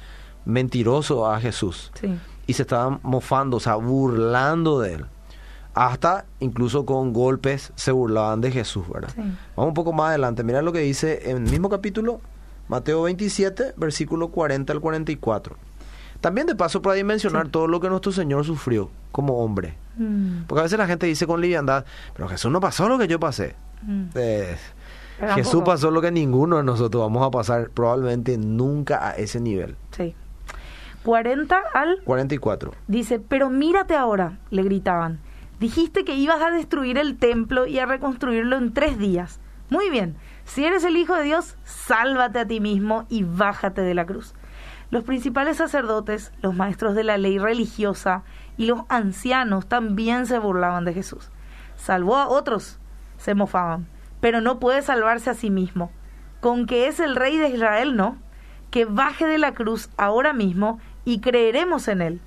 mentiroso 0.45 1.31
a 1.31 1.39
Jesús. 1.39 1.93
Sí. 2.01 2.19
Y 2.47 2.55
se 2.55 2.63
estaban 2.63 2.99
mofando, 3.03 3.59
o 3.59 3.61
sea, 3.61 3.77
burlando 3.77 4.81
de 4.81 4.95
él. 4.95 5.07
Hasta 5.75 6.27
incluso 6.41 6.85
con 6.85 7.13
golpes 7.13 7.73
se 7.77 7.93
burlaban 7.93 8.41
de 8.41 8.51
Jesús, 8.51 8.89
¿verdad? 8.89 9.11
Sí. 9.15 9.23
Vamos 9.57 9.69
un 9.69 9.75
poco 9.75 9.93
más 9.93 10.09
adelante. 10.09 10.43
Mira 10.43 10.63
lo 10.63 10.73
que 10.73 10.81
dice 10.81 11.31
en 11.31 11.37
el 11.45 11.51
mismo 11.51 11.69
capítulo, 11.69 12.21
Mateo 12.69 13.03
27, 13.03 13.75
versículo 13.77 14.29
40 14.29 14.73
al 14.73 14.81
44. 14.81 15.57
También 16.23 16.47
de 16.47 16.55
paso 16.55 16.81
para 16.81 16.95
dimensionar 16.95 17.45
Sí. 17.47 17.51
todo 17.53 17.67
lo 17.67 17.79
que 17.81 17.91
nuestro 17.91 18.13
Señor 18.13 18.47
sufrió 18.47 18.91
como 19.11 19.45
hombre. 19.45 19.75
Mm, 19.99 20.45
Porque 20.47 20.61
a 20.61 20.63
veces 20.63 20.79
la 20.79 20.87
gente 20.87 21.05
dice 21.07 21.27
con 21.27 21.41
liviandad, 21.43 21.85
pero 22.15 22.27
Jesús 22.29 22.51
no 22.51 22.61
pasó 22.61 22.89
lo 22.89 22.97
que 22.99 23.07
yo 23.09 23.21
pasé. 23.21 23.55
mm. 23.83 24.05
Eh, 24.15 24.57
Jesús 25.35 25.63
pasó 25.65 25.91
lo 25.91 26.01
que 26.01 26.11
ninguno 26.11 26.57
de 26.57 26.63
nosotros 26.65 27.03
vamos 27.03 27.25
a 27.27 27.31
pasar, 27.31 27.69
probablemente 27.71 28.39
nunca 28.39 29.07
a 29.09 29.11
ese 29.13 29.39
nivel. 29.41 29.77
Sí. 29.91 30.15
40 31.05 31.61
al 31.75 32.01
44. 32.05 32.73
Dice, 32.89 33.19
pero 33.21 33.51
mírate 33.51 33.95
ahora, 33.95 34.39
le 34.51 34.63
gritaban. 34.63 35.19
Dijiste 35.61 36.05
que 36.05 36.15
ibas 36.15 36.41
a 36.43 36.51
destruir 36.51 36.99
el 36.99 37.19
templo 37.19 37.67
y 37.67 37.79
a 37.79 37.87
reconstruirlo 37.87 38.57
en 38.57 38.73
tres 38.73 38.99
días. 38.99 39.39
Muy 39.71 39.91
bien, 39.91 40.17
si 40.45 40.65
eres 40.65 40.85
el 40.85 40.97
Hijo 40.97 41.15
de 41.17 41.25
Dios, 41.25 41.57
sálvate 41.65 42.39
a 42.41 42.47
ti 42.47 42.61
mismo 42.61 43.07
y 43.09 43.23
bájate 43.25 43.81
de 43.83 43.95
la 43.95 44.07
cruz. 44.07 44.35
Los 44.93 45.05
principales 45.05 45.57
sacerdotes, 45.57 46.33
los 46.43 46.55
maestros 46.55 46.95
de 46.95 47.03
la 47.03 47.17
ley 47.17 47.39
religiosa 47.39 48.25
y 48.59 48.67
los 48.67 48.83
ancianos 48.91 49.67
también 49.67 50.27
se 50.27 50.39
burlaban 50.39 50.85
de 50.85 50.93
Jesús. 50.93 51.31
Salvó 51.77 52.17
a 52.17 52.29
otros, 52.29 52.79
se 53.17 53.35
mofaban, 53.35 53.89
pero 54.21 54.43
no 54.43 54.61
puede 54.61 54.83
salvarse 54.83 55.31
a 55.31 55.35
sí 55.35 55.49
mismo. 55.49 55.91
Con 56.43 56.67
que 56.67 56.89
es 56.89 57.01
el 57.01 57.17
rey 57.17 57.39
de 57.39 57.49
Israel, 57.49 57.97
no. 57.97 58.19
Que 58.71 58.85
baje 58.85 59.25
de 59.25 59.39
la 59.39 59.55
cruz 59.55 59.89
ahora 59.97 60.35
mismo 60.35 60.79
y 61.07 61.21
creeremos 61.21 61.89
en 61.89 62.03
él. 62.03 62.21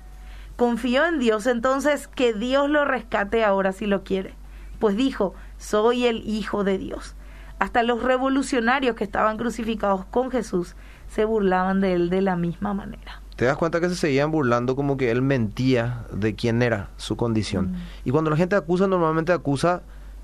Confió 0.56 1.06
en 1.06 1.20
Dios, 1.20 1.46
entonces 1.46 2.08
que 2.08 2.32
Dios 2.32 2.68
lo 2.68 2.84
rescate 2.84 3.44
ahora 3.44 3.70
si 3.70 3.86
lo 3.86 4.02
quiere. 4.02 4.34
Pues 4.80 4.96
dijo, 4.96 5.34
soy 5.56 6.06
el 6.06 6.28
Hijo 6.28 6.64
de 6.64 6.78
Dios. 6.78 7.14
Hasta 7.60 7.84
los 7.84 8.02
revolucionarios 8.02 8.96
que 8.96 9.04
estaban 9.04 9.36
crucificados 9.36 10.04
con 10.06 10.32
Jesús 10.32 10.74
se 11.08 11.24
burlaban 11.24 11.80
de 11.80 11.94
él 11.94 12.10
de 12.10 12.22
la 12.22 12.36
misma 12.36 12.74
manera. 12.74 13.20
Te 13.36 13.44
das 13.44 13.56
cuenta 13.56 13.80
que 13.80 13.88
se 13.88 13.96
seguían 13.96 14.30
burlando 14.30 14.76
como 14.76 14.96
que 14.96 15.10
él 15.10 15.20
mentía 15.22 16.04
de 16.12 16.34
quién 16.34 16.62
era 16.62 16.88
su 16.96 17.16
condición. 17.16 17.72
Mm. 17.72 17.76
Y 18.06 18.10
cuando 18.10 18.30
la 18.30 18.36
gente 18.36 18.56
acusa, 18.56 18.86
normalmente 18.86 19.32
acusa 19.32 19.82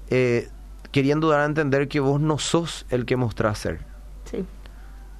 eh, 0.08 0.48
queriendo 0.92 1.28
dar 1.28 1.40
a 1.40 1.44
entender 1.44 1.88
que 1.88 2.00
vos 2.00 2.20
no 2.20 2.38
sos 2.38 2.86
el 2.88 3.04
que 3.04 3.16
mostrás 3.16 3.58
ser. 3.58 3.80
Sí. 4.24 4.46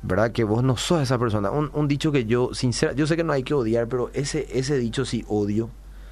¿Verdad? 0.03 0.33
Que 0.33 0.45
vos 0.45 0.65
no 0.65 0.77
sos 0.77 1.03
esa 1.03 1.19
persona. 1.19 1.51
Un, 1.51 1.71
un 1.75 1.87
dicho 1.87 2.13
que 2.13 2.25
yo, 2.25 2.55
sincera, 2.55 2.93
yo 2.93 3.07
sé 3.07 3.17
que 3.17 3.25
no 3.25 3.33
hay 3.33 3.43
que 3.43 3.55
odiar, 3.55 3.87
pero 3.89 4.11
ese, 4.15 4.49
ese 4.53 4.79
dicho 4.79 5.05
sí 5.05 5.25
odio, 5.29 5.71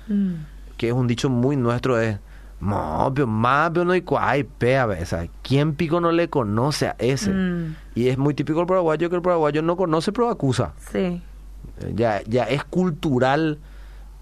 Mm. 0.09 0.35
que 0.77 0.89
es 0.89 0.93
un 0.95 1.07
dicho 1.07 1.31
muy 1.31 1.57
nuestro, 1.57 2.01
es, 2.01 2.19
no, 2.61 3.11
pero 3.15 3.27
más, 3.27 3.71
pero 3.71 3.85
no 3.85 3.93
hay 3.93 4.03
cuay, 4.03 4.45
pea, 4.45 4.87
o 4.87 5.07
sea, 5.07 5.27
¿quién 5.43 5.75
pico 5.75 6.01
no 6.01 6.13
le 6.13 6.29
conoce 6.29 6.89
a 6.89 6.97
ese? 6.99 7.31
Mm. 7.31 7.77
Y 7.95 8.09
es 8.09 8.19
muy 8.19 8.35
típico 8.35 8.61
el 8.61 8.67
paraguayo 8.67 9.09
que 9.09 9.17
el 9.17 9.23
paraguayo 9.23 9.63
no 9.63 9.77
conoce, 9.77 10.13
pero 10.13 10.29
acusa. 10.29 10.73
Sí. 10.93 10.99
Eh, 11.81 11.93
Ya, 11.95 12.23
ya 12.27 12.45
es 12.45 12.63
cultural 12.65 13.59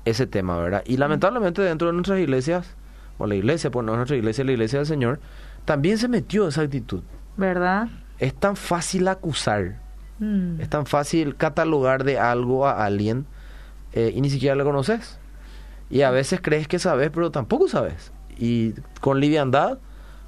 ese 0.04 0.26
tema, 0.26 0.57
¿verdad? 0.59 0.83
Y 0.87 0.97
lamentablemente 0.97 1.62
dentro 1.62 1.88
de 1.88 1.95
nuestras 1.95 2.18
iglesias, 2.21 2.75
o 3.18 3.26
la 3.26 3.35
iglesia, 3.35 3.71
pues 3.71 3.85
no 3.85 3.97
nuestra 3.97 4.16
iglesia, 4.16 4.45
la 4.45 4.52
iglesia 4.52 4.78
del 4.78 4.87
Señor, 4.87 5.18
también 5.64 5.99
se 5.99 6.07
metió 6.09 6.47
esa 6.49 6.62
actitud. 6.62 7.02
¿Verdad? 7.37 7.88
Es 8.18 8.35
tan 8.35 8.57
fácil 8.57 9.09
acusar, 9.09 9.76
Mm. 10.21 10.61
es 10.61 10.68
tan 10.68 10.85
fácil 10.87 11.37
catalogar 11.37 12.02
de 12.04 12.18
algo 12.18 12.66
a 12.66 12.85
alguien 12.85 13.26
eh, 13.92 14.12
y 14.14 14.21
ni 14.21 14.30
siquiera 14.30 14.54
le 14.57 14.64
conoces. 14.64 15.18
Y 15.90 16.02
a 16.02 16.11
veces 16.11 16.40
crees 16.42 16.66
que 16.68 16.78
sabes, 16.80 17.11
pero 17.11 17.30
tampoco 17.30 17.68
sabes. 17.68 18.12
Y 18.38 18.75
con 19.00 19.21
liviandad 19.21 19.78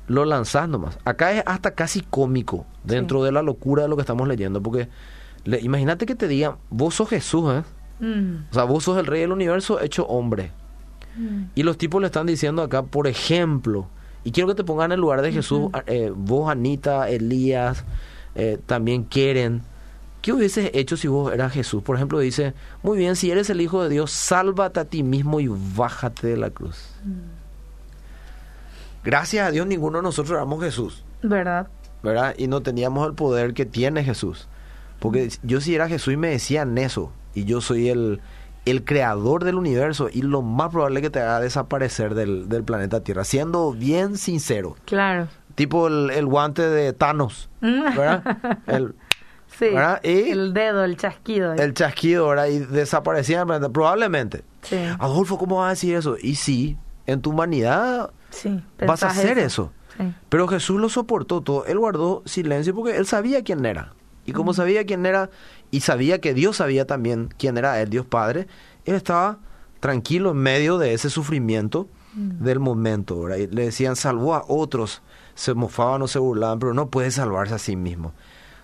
lo 0.08 0.24
lanzás 0.24 0.68
nomás. 0.68 0.98
Acá 1.04 1.32
es 1.32 1.42
hasta 1.46 1.72
casi 1.72 2.00
cómico 2.00 2.66
dentro 2.84 3.22
de 3.22 3.30
la 3.32 3.42
locura 3.42 3.84
de 3.84 3.88
lo 3.88 3.96
que 3.96 4.02
estamos 4.02 4.26
leyendo, 4.26 4.60
porque 4.60 4.88
le- 5.44 5.60
imagínate 5.60 6.06
que 6.06 6.14
te 6.16 6.26
digan, 6.28 6.56
vos 6.70 6.94
sos 6.96 7.08
Jesús, 7.08 7.52
¿eh? 7.52 7.62
Mm. 8.04 8.46
O 8.50 8.54
sea, 8.54 8.64
vos 8.64 8.82
sos 8.84 8.98
el 8.98 9.06
rey 9.06 9.20
del 9.20 9.32
universo 9.32 9.80
hecho 9.80 10.06
hombre. 10.06 10.50
Mm. 11.16 11.44
Y 11.54 11.62
los 11.62 11.78
tipos 11.78 12.00
le 12.00 12.06
están 12.06 12.26
diciendo 12.26 12.62
acá, 12.62 12.82
por 12.82 13.06
ejemplo, 13.06 13.86
y 14.24 14.32
quiero 14.32 14.48
que 14.48 14.54
te 14.54 14.64
pongan 14.64 14.86
en 14.86 14.92
el 14.96 15.00
lugar 15.00 15.22
de 15.22 15.32
Jesús, 15.32 15.70
eh, 15.86 16.12
vos, 16.14 16.50
Anita, 16.50 17.08
Elías, 17.08 17.84
eh, 18.34 18.58
también 18.66 19.04
quieren, 19.04 19.62
¿Qué 20.22 20.34
hubieses 20.34 20.70
hecho 20.74 20.98
si 20.98 21.08
vos 21.08 21.32
eras 21.32 21.50
Jesús? 21.50 21.82
Por 21.82 21.96
ejemplo, 21.96 22.18
dice, 22.18 22.52
muy 22.82 22.98
bien, 22.98 23.16
si 23.16 23.30
eres 23.30 23.48
el 23.48 23.58
Hijo 23.62 23.82
de 23.82 23.88
Dios, 23.88 24.10
sálvate 24.10 24.78
a 24.78 24.84
ti 24.84 25.02
mismo 25.02 25.40
y 25.40 25.48
bájate 25.48 26.26
de 26.26 26.36
la 26.36 26.50
cruz. 26.50 26.76
Gracias 29.04 29.46
a 29.46 29.50
Dios 29.50 29.66
ninguno 29.66 29.98
de 29.98 30.02
nosotros 30.02 30.36
éramos 30.36 30.62
Jesús, 30.62 31.04
¿Verdad? 31.22 31.68
¿verdad? 32.02 32.34
Y 32.38 32.46
no 32.48 32.60
teníamos 32.62 33.06
el 33.06 33.14
poder 33.14 33.54
que 33.54 33.66
tiene 33.66 34.04
Jesús. 34.04 34.48
Porque 34.98 35.30
yo 35.42 35.60
si 35.60 35.74
era 35.74 35.88
Jesús 35.88 36.14
y 36.14 36.16
me 36.16 36.28
decían 36.28 36.76
eso, 36.78 37.12
y 37.34 37.44
yo 37.44 37.60
soy 37.60 37.88
el, 37.88 38.20
el 38.66 38.84
creador 38.84 39.44
del 39.44 39.54
universo, 39.56 40.08
y 40.12 40.22
lo 40.22 40.42
más 40.42 40.70
probable 40.70 41.00
que 41.02 41.10
te 41.10 41.20
haga 41.20 41.40
desaparecer 41.40 42.14
del, 42.14 42.48
del 42.48 42.64
planeta 42.64 43.00
Tierra, 43.00 43.24
siendo 43.24 43.72
bien 43.72 44.16
sincero. 44.18 44.76
Claro. 44.84 45.28
Tipo 45.54 45.88
el, 45.88 46.10
el 46.10 46.26
guante 46.26 46.62
de 46.68 46.92
Thanos, 46.92 47.48
¿verdad? 47.60 48.58
El, 48.66 48.94
Sí. 49.58 49.66
¿Verdad? 49.66 50.00
Y- 50.04 50.30
el 50.30 50.54
dedo, 50.54 50.84
el 50.84 50.96
chasquido. 50.96 51.52
el 51.54 51.74
chasquido, 51.74 52.28
¿verdad? 52.28 52.46
Y 52.46 52.60
desaparecían, 52.60 53.48
¿verdad? 53.48 53.70
probablemente. 53.72 54.44
Sí. 54.62 54.76
Adolfo, 54.98 55.38
¿cómo 55.38 55.56
vas 55.56 55.66
a 55.66 55.70
decir 55.70 55.96
eso? 55.96 56.16
Y 56.22 56.36
sí, 56.36 56.78
en 57.06 57.20
tu 57.20 57.30
humanidad 57.30 58.10
Sí. 58.30 58.62
vas 58.86 59.02
a 59.02 59.08
hacer 59.08 59.38
eso. 59.38 59.72
Sí. 59.96 60.12
Pero 60.28 60.48
Jesús 60.48 60.80
lo 60.80 60.88
soportó 60.88 61.40
todo. 61.40 61.66
Él 61.66 61.78
guardó 61.78 62.22
silencio 62.24 62.74
porque 62.74 62.96
él 62.96 63.06
sabía 63.06 63.42
quién 63.42 63.64
era. 63.64 63.92
Y 64.24 64.32
como 64.32 64.54
sabía 64.54 64.84
quién 64.84 65.06
era, 65.06 65.30
y 65.70 65.80
sabía 65.80 66.20
que 66.20 66.34
Dios 66.34 66.58
sabía 66.58 66.86
también 66.86 67.34
quién 67.38 67.56
era 67.58 67.80
él, 67.80 67.90
Dios 67.90 68.06
Padre, 68.06 68.46
él 68.84 68.94
estaba 68.94 69.38
tranquilo 69.80 70.30
en 70.30 70.36
medio 70.36 70.78
de 70.78 70.94
ese 70.94 71.10
sufrimiento 71.10 71.88
del 72.14 72.60
momento. 72.60 73.22
¿verdad? 73.22 73.38
Y 73.38 73.46
le 73.48 73.64
decían, 73.64 73.96
salvó 73.96 74.34
a 74.34 74.44
otros, 74.46 75.02
se 75.34 75.54
mofaban 75.54 76.02
o 76.02 76.08
se 76.08 76.18
burlaban, 76.18 76.58
pero 76.58 76.74
no 76.74 76.90
puede 76.90 77.10
salvarse 77.10 77.54
a 77.54 77.58
sí 77.58 77.76
mismo. 77.76 78.12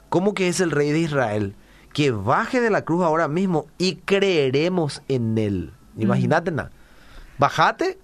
¿Cómo 0.09 0.35
que 0.35 0.49
es 0.49 0.61
el 0.61 0.71
rey 0.71 0.93
de 0.93 1.01
Israel? 1.01 1.55
Que 1.93 2.11
baje 2.11 2.61
de 2.61 2.71
la 2.71 2.85
cruz 2.85 3.03
ahora 3.03 3.29
mismo 3.29 3.67
y 3.79 3.97
creeremos 3.97 5.03
en 5.09 5.39
él. 5.39 5.73
Imagínate 5.97 6.51
nada. 6.51 6.71
Bajate, 7.39 7.99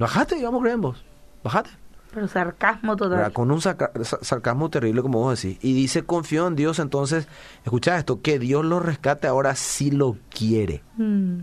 bajate 0.00 0.42
vamos 0.42 0.60
a 0.60 0.62
creer 0.62 0.74
en 0.74 0.80
vos. 0.80 1.04
Bajate. 1.44 1.70
Pero 2.12 2.26
sarcasmo 2.26 2.96
total. 2.96 3.18
¿verdad? 3.18 3.32
Con 3.32 3.52
un 3.52 3.60
sarca- 3.60 3.92
sa- 4.02 4.18
sarcasmo 4.20 4.68
terrible, 4.68 5.00
como 5.02 5.20
vos 5.20 5.40
decís. 5.40 5.58
Y 5.62 5.74
dice, 5.74 6.02
confío 6.02 6.48
en 6.48 6.56
Dios, 6.56 6.80
entonces, 6.80 7.28
escucha 7.64 7.96
esto, 7.96 8.20
que 8.20 8.40
Dios 8.40 8.64
lo 8.64 8.80
rescate 8.80 9.28
ahora 9.28 9.54
si 9.54 9.92
lo 9.92 10.16
quiere. 10.28 10.82
Mm. 10.96 11.42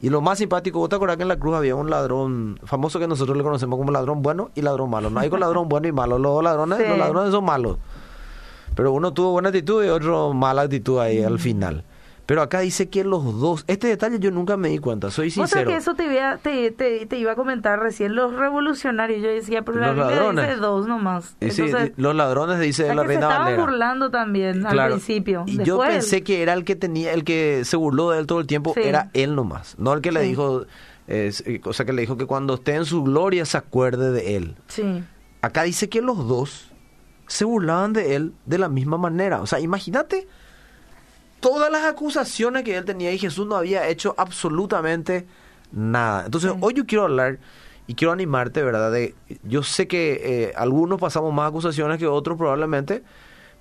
Y 0.00 0.10
lo 0.10 0.20
más 0.20 0.38
simpático, 0.38 0.78
¿vos 0.80 0.88
te 0.88 0.96
acordás 0.96 1.16
que 1.16 1.22
en 1.22 1.28
la 1.28 1.38
cruz 1.38 1.54
había 1.56 1.74
un 1.76 1.90
ladrón 1.90 2.58
famoso 2.64 2.98
que 2.98 3.06
nosotros 3.08 3.36
le 3.36 3.42
conocemos 3.44 3.78
como 3.78 3.90
ladrón 3.92 4.20
bueno 4.22 4.50
y 4.56 4.62
ladrón 4.62 4.90
malo? 4.90 5.10
No 5.10 5.20
hay 5.20 5.30
con 5.30 5.40
ladrón 5.40 5.68
bueno 5.68 5.86
y 5.88 5.92
malo. 5.92 6.18
Los 6.18 6.32
dos 6.34 6.42
ladrones, 6.44 6.78
Sí. 6.78 6.84
los 6.88 6.98
ladrones 6.98 7.32
son 7.32 7.44
malos. 7.44 7.78
Pero 8.74 8.92
uno 8.92 9.12
tuvo 9.12 9.32
buena 9.32 9.48
actitud 9.48 9.84
y 9.84 9.88
otro 9.88 10.32
mala 10.34 10.62
actitud 10.62 10.98
ahí 11.00 11.20
Mm. 11.22 11.26
al 11.26 11.38
final. 11.38 11.84
Pero 12.28 12.42
acá 12.42 12.60
dice 12.60 12.90
que 12.90 13.04
los 13.04 13.24
dos, 13.40 13.64
este 13.68 13.86
detalle 13.86 14.18
yo 14.18 14.30
nunca 14.30 14.58
me 14.58 14.68
di 14.68 14.76
cuenta, 14.78 15.10
soy 15.10 15.30
sincero. 15.30 15.70
que 15.70 15.76
eso 15.76 15.94
te 15.94 16.04
iba, 16.04 16.36
te, 16.36 16.70
te, 16.72 17.06
te 17.06 17.16
iba 17.18 17.32
a 17.32 17.34
comentar 17.34 17.80
recién, 17.80 18.14
los 18.14 18.34
revolucionarios. 18.34 19.22
Yo 19.22 19.30
decía, 19.30 19.62
pero 19.62 19.80
la 19.80 19.86
Los 19.86 19.96
Biblia 19.96 20.14
ladrones. 20.16 20.46
dice 20.48 20.60
dos 20.60 20.86
nomás. 20.86 21.24
Sí, 21.40 21.62
Entonces, 21.62 21.92
los 21.96 22.14
ladrones 22.14 22.60
dice 22.60 22.82
la 22.94 23.00
que 23.02 23.08
se 23.08 23.14
reina 23.14 23.28
Valera. 23.28 23.60
burlando 23.62 24.10
también 24.10 24.66
al 24.66 24.88
principio. 24.90 25.44
Y 25.46 25.62
yo 25.64 25.80
pensé 25.80 26.22
que 26.22 26.42
era 26.42 26.52
el 26.52 26.64
que 26.64 26.76
tenía, 26.76 27.14
el 27.14 27.24
que 27.24 27.62
se 27.64 27.78
burló 27.78 28.10
de 28.10 28.18
él 28.18 28.26
todo 28.26 28.40
el 28.40 28.46
tiempo, 28.46 28.74
Sí. 28.74 28.80
era 28.84 29.08
él 29.14 29.34
nomás, 29.34 29.74
no 29.78 29.94
el 29.94 30.02
que 30.02 30.12
le 30.12 30.20
Sí. 30.20 30.28
dijo, 30.28 30.66
eh, 31.06 31.32
o 31.64 31.72
sea, 31.72 31.86
que 31.86 31.94
le 31.94 32.02
dijo 32.02 32.18
que 32.18 32.26
cuando 32.26 32.56
esté 32.56 32.74
en 32.74 32.84
su 32.84 33.04
gloria 33.04 33.46
se 33.46 33.56
acuerde 33.56 34.12
de 34.12 34.36
él. 34.36 34.54
Sí. 34.66 35.02
Acá 35.40 35.62
dice 35.62 35.88
que 35.88 36.02
los 36.02 36.28
dos 36.28 36.72
se 37.26 37.46
burlaban 37.46 37.94
de 37.94 38.16
él 38.16 38.34
de 38.44 38.58
la 38.58 38.68
misma 38.68 38.98
manera. 38.98 39.40
O 39.40 39.46
sea, 39.46 39.60
imagínate 39.60 40.28
todas 41.40 41.70
las 41.70 41.84
acusaciones 41.84 42.64
que 42.64 42.76
él 42.76 42.84
tenía 42.84 43.12
y 43.12 43.18
Jesús 43.18 43.46
no 43.46 43.56
había 43.56 43.88
hecho 43.88 44.14
absolutamente 44.18 45.26
nada. 45.72 46.24
Entonces, 46.26 46.52
Sí. 46.52 46.58
hoy 46.60 46.74
yo 46.74 46.86
quiero 46.86 47.04
hablar 47.04 47.38
y 47.86 47.94
quiero 47.94 48.12
animarte, 48.12 48.62
¿verdad? 48.62 48.90
De, 48.92 49.14
yo 49.44 49.62
sé 49.62 49.86
que 49.88 50.20
eh, 50.22 50.52
algunos 50.56 51.00
pasamos 51.00 51.32
más 51.32 51.48
acusaciones 51.48 51.98
que 51.98 52.06
otros 52.06 52.36
probablemente, 52.36 53.02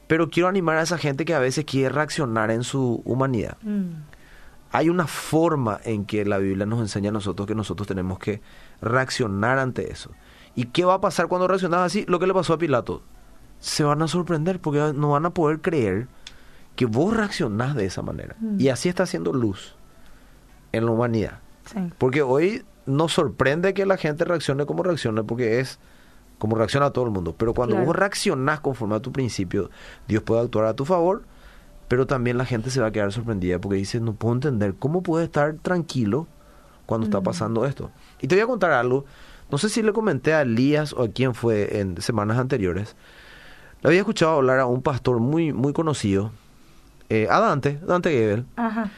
pero 0.07 0.29
quiero 0.29 0.47
animar 0.47 0.77
a 0.77 0.81
esa 0.83 0.97
gente 0.97 1.25
que 1.25 1.33
a 1.33 1.39
veces 1.39 1.65
quiere 1.65 1.89
reaccionar 1.89 2.51
en 2.51 2.63
su 2.63 3.01
humanidad. 3.05 3.57
Mm. 3.61 3.91
Hay 4.71 4.89
una 4.89 5.07
forma 5.07 5.79
en 5.85 6.05
que 6.05 6.25
la 6.25 6.37
Biblia 6.39 6.65
nos 6.65 6.79
enseña 6.79 7.09
a 7.09 7.13
nosotros 7.13 7.47
que 7.47 7.55
nosotros 7.55 7.87
tenemos 7.87 8.19
que 8.19 8.41
reaccionar 8.81 9.59
ante 9.59 9.91
eso. 9.91 10.11
¿Y 10.55 10.65
qué 10.65 10.83
va 10.85 10.95
a 10.95 11.01
pasar 11.01 11.27
cuando 11.27 11.47
reaccionas 11.47 11.81
así? 11.81 12.05
Lo 12.07 12.19
que 12.19 12.27
le 12.27 12.33
pasó 12.33 12.53
a 12.53 12.57
Pilato. 12.57 13.01
Se 13.59 13.83
van 13.83 14.01
a 14.01 14.07
sorprender 14.07 14.59
porque 14.59 14.91
no 14.95 15.11
van 15.11 15.25
a 15.25 15.29
poder 15.29 15.61
creer 15.61 16.07
que 16.77 16.85
vos 16.85 17.13
reaccionás 17.17 17.75
de 17.75 17.85
esa 17.85 18.01
manera. 18.01 18.37
Mm. 18.39 18.61
Y 18.61 18.69
así 18.69 18.87
está 18.87 19.03
haciendo 19.03 19.33
luz 19.33 19.75
en 20.71 20.85
la 20.85 20.91
humanidad. 20.91 21.39
Sí. 21.65 21.79
Porque 21.97 22.21
hoy 22.21 22.63
nos 22.85 23.11
sorprende 23.11 23.73
que 23.73 23.85
la 23.85 23.97
gente 23.97 24.23
reaccione 24.23 24.65
como 24.65 24.83
reacciona 24.83 25.23
porque 25.23 25.59
es 25.59 25.79
como 26.37 26.55
reacciona 26.55 26.91
todo 26.91 27.03
el 27.05 27.11
mundo. 27.11 27.35
Pero 27.37 27.53
cuando 27.53 27.75
Claro. 27.75 27.87
vos 27.87 27.95
reaccionás 27.95 28.61
conforme 28.61 28.95
a 28.95 28.99
tu 29.01 29.11
principio, 29.11 29.69
Dios 30.07 30.23
puede 30.23 30.41
actuar 30.41 30.65
a 30.65 30.73
tu 30.75 30.85
favor, 30.85 31.23
pero 31.89 32.05
también 32.05 32.37
la 32.37 32.45
gente 32.45 32.69
se 32.69 32.79
va 32.79 32.87
a 32.87 32.91
quedar 32.91 33.11
sorprendida 33.11 33.59
porque 33.59 33.77
dice, 33.77 33.99
no 33.99 34.13
puedo 34.13 34.35
entender 34.35 34.75
cómo 34.77 35.01
puede 35.03 35.25
estar 35.25 35.55
tranquilo 35.55 36.27
cuando 36.85 37.05
está 37.07 37.19
Mm. 37.19 37.23
pasando 37.23 37.65
esto. 37.65 37.91
Y 38.21 38.27
te 38.27 38.35
voy 38.35 38.43
a 38.43 38.47
contar 38.47 38.71
algo, 38.71 39.03
no 39.51 39.57
sé 39.57 39.67
si 39.69 39.81
le 39.81 39.91
comenté 39.93 40.33
a 40.35 40.43
Elías 40.43 40.93
o 40.93 41.01
a 41.03 41.07
quién 41.09 41.33
fue 41.33 41.79
en 41.79 41.99
semanas 42.01 42.37
anteriores. 42.37 42.95
Le 43.81 43.89
había 43.89 43.99
escuchado 43.99 44.33
hablar 44.35 44.59
a 44.59 44.67
un 44.67 44.81
pastor 44.83 45.19
muy, 45.19 45.53
muy 45.53 45.73
conocido, 45.73 46.31
eh, 47.09 47.27
a 47.29 47.39
Dante, 47.39 47.79
Dante 47.85 48.11
Gebel. 48.11 48.45
Ajá. 48.55 48.91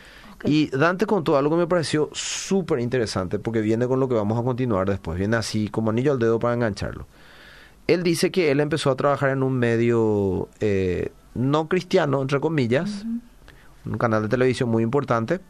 Y 0.46 0.68
Dante 0.70 1.06
contó 1.06 1.38
algo 1.38 1.52
que 1.52 1.58
me 1.58 1.68
pareció 1.68 2.10
súper 2.14 2.80
interesante 2.80 3.40
porque 3.40 3.60
viene 3.62 3.88
con 3.88 4.00
lo 4.00 4.08
que 4.08 4.16
vamos 4.16 4.40
a 4.40 4.44
continuar 4.44 4.90
después. 4.90 5.18
Viene 5.20 5.36
así 5.36 5.68
como 5.68 5.90
anillo 5.90 6.14
al 6.14 6.20
dedo 6.20 6.40
para 6.40 6.54
engancharlo. 6.54 7.08
Él 7.88 8.04
dice 8.04 8.32
que 8.32 8.52
él 8.52 8.60
empezó 8.62 8.90
a 8.92 8.96
trabajar 8.96 9.32
en 9.32 9.44
un 9.44 9.58
medio 9.60 10.48
eh, 10.62 11.12
no 11.34 11.68
cristiano, 11.68 12.22
entre 12.22 12.40
comillas, 12.40 13.06
un 13.86 13.98
canal 13.98 14.22
de 14.24 14.30
televisión 14.30 14.70
muy 14.70 14.84
importante 14.84 15.42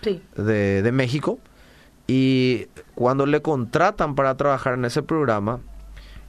Sí. 0.00 0.22
de, 0.36 0.82
de 0.82 0.92
México. 0.92 1.38
Y 2.06 2.68
cuando 2.94 3.26
le 3.26 3.42
contratan 3.42 4.14
para 4.14 4.34
trabajar 4.36 4.74
en 4.74 4.84
ese 4.86 5.02
programa, 5.02 5.60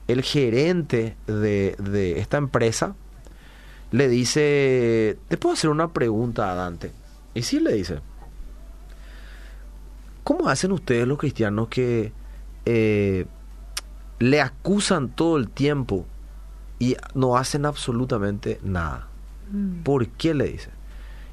el 0.08 0.22
gerente 0.22 1.16
de, 1.26 1.74
de 1.78 2.18
esta 2.20 2.36
empresa 2.36 2.96
le 3.90 4.08
dice, 4.08 5.18
¿te 5.28 5.36
puedo 5.36 5.54
hacer 5.54 5.70
una 5.70 5.92
pregunta 5.92 6.50
a 6.50 6.54
Dante? 6.54 6.92
Y 7.34 7.42
sí 7.42 7.60
le 7.60 7.74
dice, 7.74 8.00
¿cómo 10.24 10.48
hacen 10.48 10.72
ustedes 10.72 11.06
los 11.06 11.18
cristianos 11.18 11.68
que 11.68 12.12
eh, 12.66 13.26
le 14.18 14.40
acusan 14.40 15.08
todo 15.08 15.36
el 15.36 15.48
tiempo 15.48 16.06
y 16.78 16.96
no 17.14 17.36
hacen 17.36 17.66
absolutamente 17.66 18.60
nada? 18.62 19.08
Mm. 19.50 19.82
¿Por 19.82 20.06
qué 20.08 20.34
le 20.34 20.44
dice? 20.44 20.70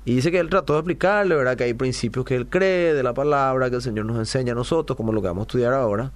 Y 0.06 0.16
dice 0.16 0.32
que 0.32 0.40
él 0.40 0.50
trató 0.50 0.74
de 0.74 0.80
explicarle, 0.80 1.36
¿verdad? 1.36 1.58
Que 1.58 1.66
hay 1.66 1.74
principios 1.74 2.26
que 2.26 2.36
él 2.36 2.48
cree 2.48 2.94
de 2.94 3.04
la 3.04 3.14
palabra, 3.14 3.70
que 3.70 3.76
el 3.76 3.82
Señor 3.82 4.06
nos 4.06 4.18
enseña 4.18 4.54
a 4.54 4.56
nosotros, 4.56 4.96
como 4.96 5.12
lo 5.12 5.22
que 5.22 5.28
vamos 5.28 5.42
a 5.42 5.48
estudiar 5.48 5.74
ahora. 5.74 6.14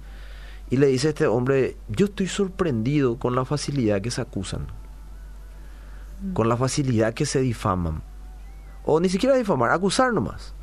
Y 0.70 0.78
le 0.78 0.86
dice 0.86 1.08
a 1.08 1.10
este 1.10 1.26
hombre, 1.26 1.76
yo 1.88 2.06
estoy 2.06 2.26
sorprendido 2.26 3.18
con 3.18 3.34
la 3.34 3.44
facilidad 3.44 4.00
que 4.00 4.10
se 4.10 4.22
acusan, 4.22 4.66
con 6.34 6.48
la 6.48 6.56
facilidad 6.56 7.14
que 7.14 7.26
se 7.26 7.40
difaman. 7.40 8.02
O 8.84 9.00
ni 9.00 9.08
siquiera 9.08 9.36
difamar, 9.36 9.70
acusar 9.70 10.12
nomás. 10.12 10.54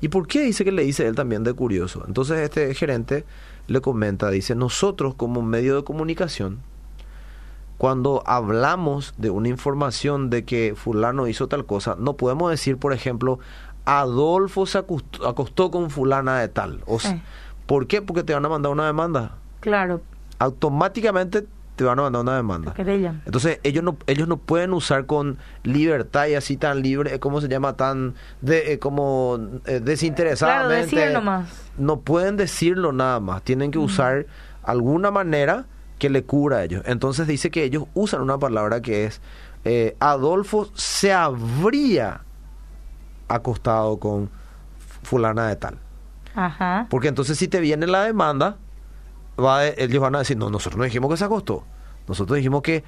¿Y 0.00 0.08
por 0.08 0.28
qué 0.28 0.42
dice 0.42 0.64
que 0.64 0.72
le 0.72 0.84
dice 0.84 1.06
él 1.06 1.14
también 1.14 1.42
de 1.42 1.52
curioso? 1.52 2.04
Entonces 2.06 2.38
este 2.38 2.72
gerente 2.74 3.24
le 3.66 3.80
comenta, 3.80 4.30
dice, 4.30 4.54
nosotros 4.54 5.14
como 5.14 5.42
medio 5.42 5.76
de 5.76 5.84
comunicación, 5.84 6.60
cuando 7.78 8.22
hablamos 8.26 9.14
de 9.18 9.30
una 9.30 9.48
información 9.48 10.30
de 10.30 10.44
que 10.44 10.74
fulano 10.76 11.26
hizo 11.26 11.48
tal 11.48 11.66
cosa, 11.66 11.96
no 11.98 12.16
podemos 12.16 12.50
decir, 12.50 12.76
por 12.76 12.92
ejemplo, 12.92 13.38
Adolfo 13.84 14.66
se 14.66 14.78
acostó, 14.78 15.26
acostó 15.26 15.70
con 15.70 15.90
fulana 15.90 16.38
de 16.40 16.48
tal. 16.48 16.82
O 16.86 16.98
sea. 16.98 17.22
¿Por 17.68 17.86
qué? 17.86 18.00
Porque 18.00 18.22
te 18.22 18.32
van 18.32 18.46
a 18.46 18.48
mandar 18.48 18.72
una 18.72 18.86
demanda. 18.86 19.36
Claro, 19.60 20.00
Automáticamente 20.38 21.46
te 21.78 21.84
van 21.84 21.98
a 22.00 22.02
mandar 22.02 22.22
una 22.22 22.36
demanda. 22.36 22.74
querellan. 22.74 23.22
Entonces 23.24 23.60
ellos 23.62 23.84
no 23.84 23.96
ellos 24.08 24.26
no 24.26 24.36
pueden 24.36 24.72
usar 24.72 25.06
con 25.06 25.38
libertad 25.62 26.26
y 26.26 26.34
así 26.34 26.56
tan 26.56 26.82
libre, 26.82 27.14
eh, 27.14 27.20
¿cómo 27.20 27.40
se 27.40 27.48
llama? 27.48 27.74
Tan 27.76 28.14
de, 28.42 28.72
eh, 28.72 28.78
como 28.80 29.38
eh, 29.38 29.60
Claro, 29.64 29.84
desinteresadamente. 29.84 30.96
decir 30.96 31.12
nomás. 31.12 31.48
No 31.78 32.00
pueden 32.00 32.36
decirlo 32.36 32.92
nada 32.92 33.20
más. 33.20 33.42
Tienen 33.42 33.70
que 33.70 33.78
usar 33.78 34.26
alguna 34.64 35.10
manera 35.12 35.66
que 35.98 36.10
le 36.10 36.24
cubra 36.24 36.58
a 36.58 36.64
ellos. 36.64 36.82
Entonces 36.86 37.26
dice 37.28 37.50
que 37.50 37.62
ellos 37.62 37.84
usan 37.94 38.20
una 38.22 38.38
palabra 38.38 38.82
que 38.82 39.04
es 39.06 39.20
eh, 39.64 39.96
Adolfo 40.00 40.68
se 40.74 41.12
habría 41.12 42.22
acostado 43.28 43.98
con 43.98 44.30
fulana 45.02 45.48
de 45.48 45.56
tal. 45.56 45.78
Ajá. 46.34 46.86
Porque 46.90 47.08
entonces 47.08 47.38
si 47.38 47.48
te 47.48 47.60
viene 47.60 47.86
la 47.86 48.02
demanda, 48.04 48.56
va 49.42 49.66
ellos 49.66 50.00
van 50.00 50.14
a 50.14 50.18
decir, 50.20 50.36
no, 50.36 50.50
nosotros 50.50 50.78
no 50.78 50.84
dijimos 50.84 51.10
que 51.10 51.16
se 51.16 51.24
acostó. 51.24 51.64
Nosotros 52.06 52.36
dijimos 52.36 52.62
que 52.62 52.84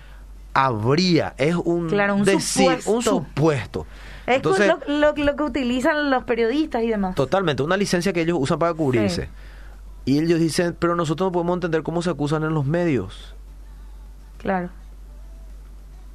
habría, 0.54 1.34
es 1.38 1.54
un, 1.54 1.88
Claro, 1.88 2.16
un 2.16 2.24
decir, 2.24 2.70
un 2.86 3.02
supuesto. 3.02 3.02
supuesto. 3.02 3.86
Es 4.26 4.36
Entonces, 4.36 4.68
lo, 4.88 5.12
lo- 5.12 5.12
lo 5.24 5.36
que 5.36 5.42
utilizan 5.42 6.10
los 6.10 6.24
periodistas 6.24 6.82
y 6.82 6.88
demás. 6.88 7.14
totalmente, 7.14 7.62
una 7.62 7.76
licencia 7.76 8.12
que 8.12 8.22
ellos 8.22 8.38
usan 8.40 8.58
para 8.58 8.74
cubrirse. 8.74 9.28
Y 10.04 10.18
ellos 10.18 10.40
dicen, 10.40 10.76
pero 10.78 10.96
nosotros 10.96 11.28
no 11.28 11.32
podemos 11.32 11.56
entender 11.56 11.82
cómo 11.82 12.00
se 12.02 12.10
acusan 12.10 12.42
en 12.44 12.54
los 12.54 12.64
medios 12.64 13.34
Claro. 14.38 14.70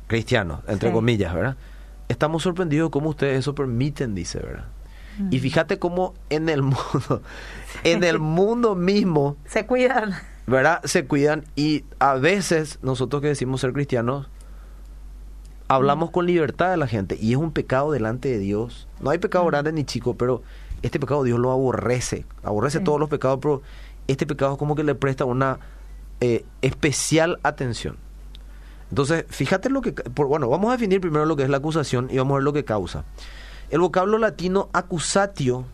cristianos, 0.08 0.60
entre 0.68 0.90
Sí. 0.90 0.94
comillas, 0.94 1.34
¿verdad? 1.34 1.56
Estamos 2.08 2.44
sorprendidos 2.44 2.90
cómo 2.90 3.10
ustedes 3.10 3.40
eso 3.40 3.56
permiten, 3.56 4.14
dice, 4.16 4.40
¿verdad? 4.40 4.66
Mm. 5.20 5.30
Y 5.32 5.40
fíjate 5.40 5.80
cómo 5.80 6.14
en 6.30 6.50
el 6.50 6.62
mundo, 6.64 7.22
en 7.84 8.04
el 8.04 8.20
mundo 8.20 8.76
mismo, 8.76 9.38
Se 9.46 9.66
cuidan. 9.66 10.14
¿verdad? 10.48 10.82
Se 10.84 11.06
cuidan 11.06 11.44
y 11.56 11.86
a 12.00 12.14
veces 12.16 12.80
nosotros 12.84 13.22
que 13.22 13.30
decimos 13.30 13.62
ser 13.62 13.74
cristianos 13.74 14.28
hablamos 15.68 16.12
con 16.12 16.26
libertad 16.28 16.70
de 16.70 16.78
la 16.78 16.88
gente 16.88 17.18
y 17.20 17.32
es 17.32 17.38
un 17.38 17.52
pecado 17.52 17.92
delante 17.92 18.30
de 18.30 18.38
Dios. 18.40 18.88
No 19.02 19.10
hay 19.10 19.18
pecado 19.18 19.46
grande 19.46 19.72
ni 19.72 19.84
chico, 19.84 20.16
pero 20.16 20.44
este 20.84 21.00
pecado 21.00 21.24
Dios 21.24 21.40
lo 21.40 21.52
aborrece, 21.52 22.26
aborrece 22.44 22.78
Sí. 22.80 22.84
todos 22.84 23.00
los 23.00 23.10
pecados, 23.10 23.40
pero 23.42 23.62
este 24.08 24.28
pecado 24.28 24.54
es 24.54 24.58
como 24.60 24.76
que 24.76 24.84
le 24.84 24.94
presta 24.96 25.26
una 25.26 25.60
eh, 26.22 26.46
especial 26.62 27.40
atención. 27.44 27.98
Entonces, 28.92 29.26
fíjate 29.30 29.70
lo 29.70 29.82
que... 29.82 29.92
por- 29.94 30.28
bueno, 30.28 30.48
vamos 30.48 30.70
a 30.70 30.74
definir 30.74 31.02
primero 31.02 31.26
lo 31.26 31.36
que 31.36 31.42
es 31.44 31.50
la 31.50 31.58
acusación 31.58 32.08
y 32.12 32.18
vamos 32.18 32.34
a 32.34 32.36
ver 32.36 32.44
lo 32.44 32.54
que 32.54 32.64
causa. 32.64 33.04
El 33.70 33.80
vocablo 33.80 34.18
latino 34.18 34.70
accusatio 34.74 35.66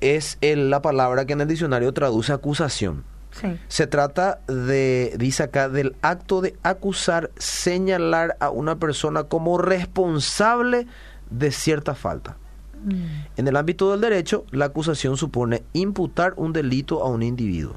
es 0.00 0.38
el- 0.40 0.70
la 0.70 0.80
palabra 0.82 1.24
que 1.26 1.32
en 1.34 1.40
el 1.40 1.48
diccionario 1.48 1.92
traduce 1.92 2.32
acusación. 2.32 3.04
Sí. 3.32 3.58
Se 3.68 3.86
trata 3.86 4.40
de, 4.48 5.14
dice 5.18 5.44
acá, 5.44 5.68
del 5.68 5.94
acto 6.02 6.40
de 6.40 6.56
acusar, 6.62 7.30
señalar 7.36 8.36
a 8.40 8.50
una 8.50 8.76
persona 8.78 9.24
como 9.24 9.56
responsable 9.58 10.86
de 11.30 11.52
cierta 11.52 11.94
falta. 11.94 12.36
Mm. 12.82 13.04
En 13.36 13.46
el 13.48 13.56
ámbito 13.56 13.90
del 13.92 14.00
derecho, 14.00 14.44
la 14.50 14.64
acusación 14.66 15.16
supone 15.16 15.62
imputar 15.74 16.34
un 16.36 16.52
delito 16.52 17.04
a 17.04 17.08
un 17.08 17.22
individuo. 17.22 17.74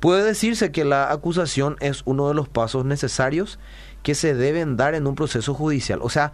Puede 0.00 0.24
decirse 0.24 0.72
que 0.72 0.84
la 0.84 1.12
acusación 1.12 1.76
es 1.78 2.02
uno 2.06 2.26
de 2.26 2.34
los 2.34 2.48
pasos 2.48 2.84
necesarios 2.84 3.60
que 4.02 4.16
se 4.16 4.34
deben 4.34 4.76
dar 4.76 4.96
en 4.96 5.06
un 5.06 5.14
proceso 5.14 5.54
judicial. 5.54 6.00
O 6.02 6.08
sea, 6.08 6.32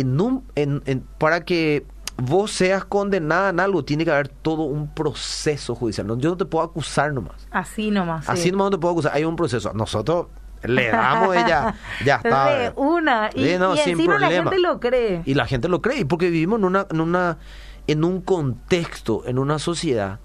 en 0.00 0.20
un, 0.20 0.44
en- 0.54 0.82
en- 0.86 1.00
para 1.18 1.44
que 1.44 1.86
vos 2.16 2.50
seas 2.52 2.84
condenada 2.84 3.50
en 3.50 3.60
algo, 3.60 3.84
tiene 3.84 4.04
que 4.04 4.10
haber 4.12 4.28
todo 4.28 4.62
un 4.62 4.88
proceso 4.92 5.74
judicial. 5.74 6.06
No, 6.06 6.16
yo 6.18 6.30
no 6.30 6.36
te 6.36 6.44
puedo 6.44 6.64
acusar 6.64 7.12
nomás. 7.12 7.48
Así 7.50 7.90
nomás. 7.90 8.24
sí. 8.26 8.30
Así 8.32 8.50
nomás 8.52 8.66
no 8.66 8.70
te 8.70 8.78
puedo 8.78 8.92
acusar. 8.92 9.12
Hay 9.14 9.24
un 9.24 9.36
proceso. 9.36 9.72
Nosotros 9.74 10.26
le 10.62 10.88
damos 10.88 11.34
ella, 11.36 11.74
ya 12.04 12.16
está. 12.24 12.54
De 12.56 12.72
una. 12.76 13.30
Y, 13.34 13.44
Sí, 13.44 13.58
no, 13.58 13.74
y 13.74 13.78
sin 13.78 13.92
encima 13.92 14.18
la 14.18 14.30
gente 14.30 14.58
lo 14.58 14.80
cree. 14.80 15.22
Y 15.24 15.34
la 15.34 15.46
gente 15.46 15.68
lo 15.68 15.82
cree, 15.82 16.00
y 16.00 16.04
porque 16.04 16.30
vivimos 16.30 16.58
en 16.60 16.64
una, 16.66 16.86
en 16.90 17.00
una, 17.00 17.38
en 17.86 18.04
un 18.04 18.20
contexto, 18.20 19.22
en 19.26 19.38
una 19.38 19.58
sociedad 19.58 20.20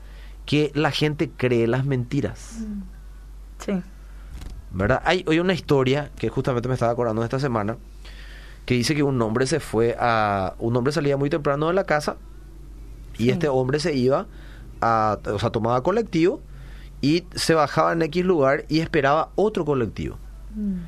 que 0.46 0.72
la 0.76 0.92
gente 0.92 1.30
cree 1.36 1.68
las 1.68 1.86
mentiras. 1.86 2.60
Sí. 3.60 3.82
¿Verdad? 4.72 5.02
Hay 5.04 5.26
hoy 5.28 5.40
una 5.40 5.54
historia 5.54 6.12
que 6.16 6.30
justamente 6.30 6.68
me 6.70 6.76
estaba 6.76 6.92
acordando 6.92 7.24
esta 7.24 7.40
semana 7.40 7.78
que 8.70 8.76
dice 8.76 8.94
que 8.94 9.02
un 9.02 9.20
hombre 9.24 9.48
se 9.48 9.60
fue 9.60 9.98
a 10.00 10.54
un 10.60 10.76
hombre 10.78 10.94
salía 10.94 11.18
muy 11.18 11.32
temprano 11.32 11.70
de 11.70 11.74
la 11.74 11.86
casa 11.86 12.18
y 13.18 13.24
Sí. 13.24 13.30
este 13.32 13.48
hombre 13.48 13.80
se 13.80 13.96
iba 13.96 14.28
a 14.80 15.18
o 15.26 15.40
sea, 15.40 15.50
tomaba 15.50 15.82
colectivo 15.82 16.40
y 17.02 17.24
se 17.34 17.56
bajaba 17.56 17.94
en 17.94 18.04
X 18.04 18.24
lugar 18.24 18.66
y 18.70 18.82
esperaba 18.82 19.32
otro 19.34 19.66
colectivo. 19.66 20.20
Mm. 20.54 20.82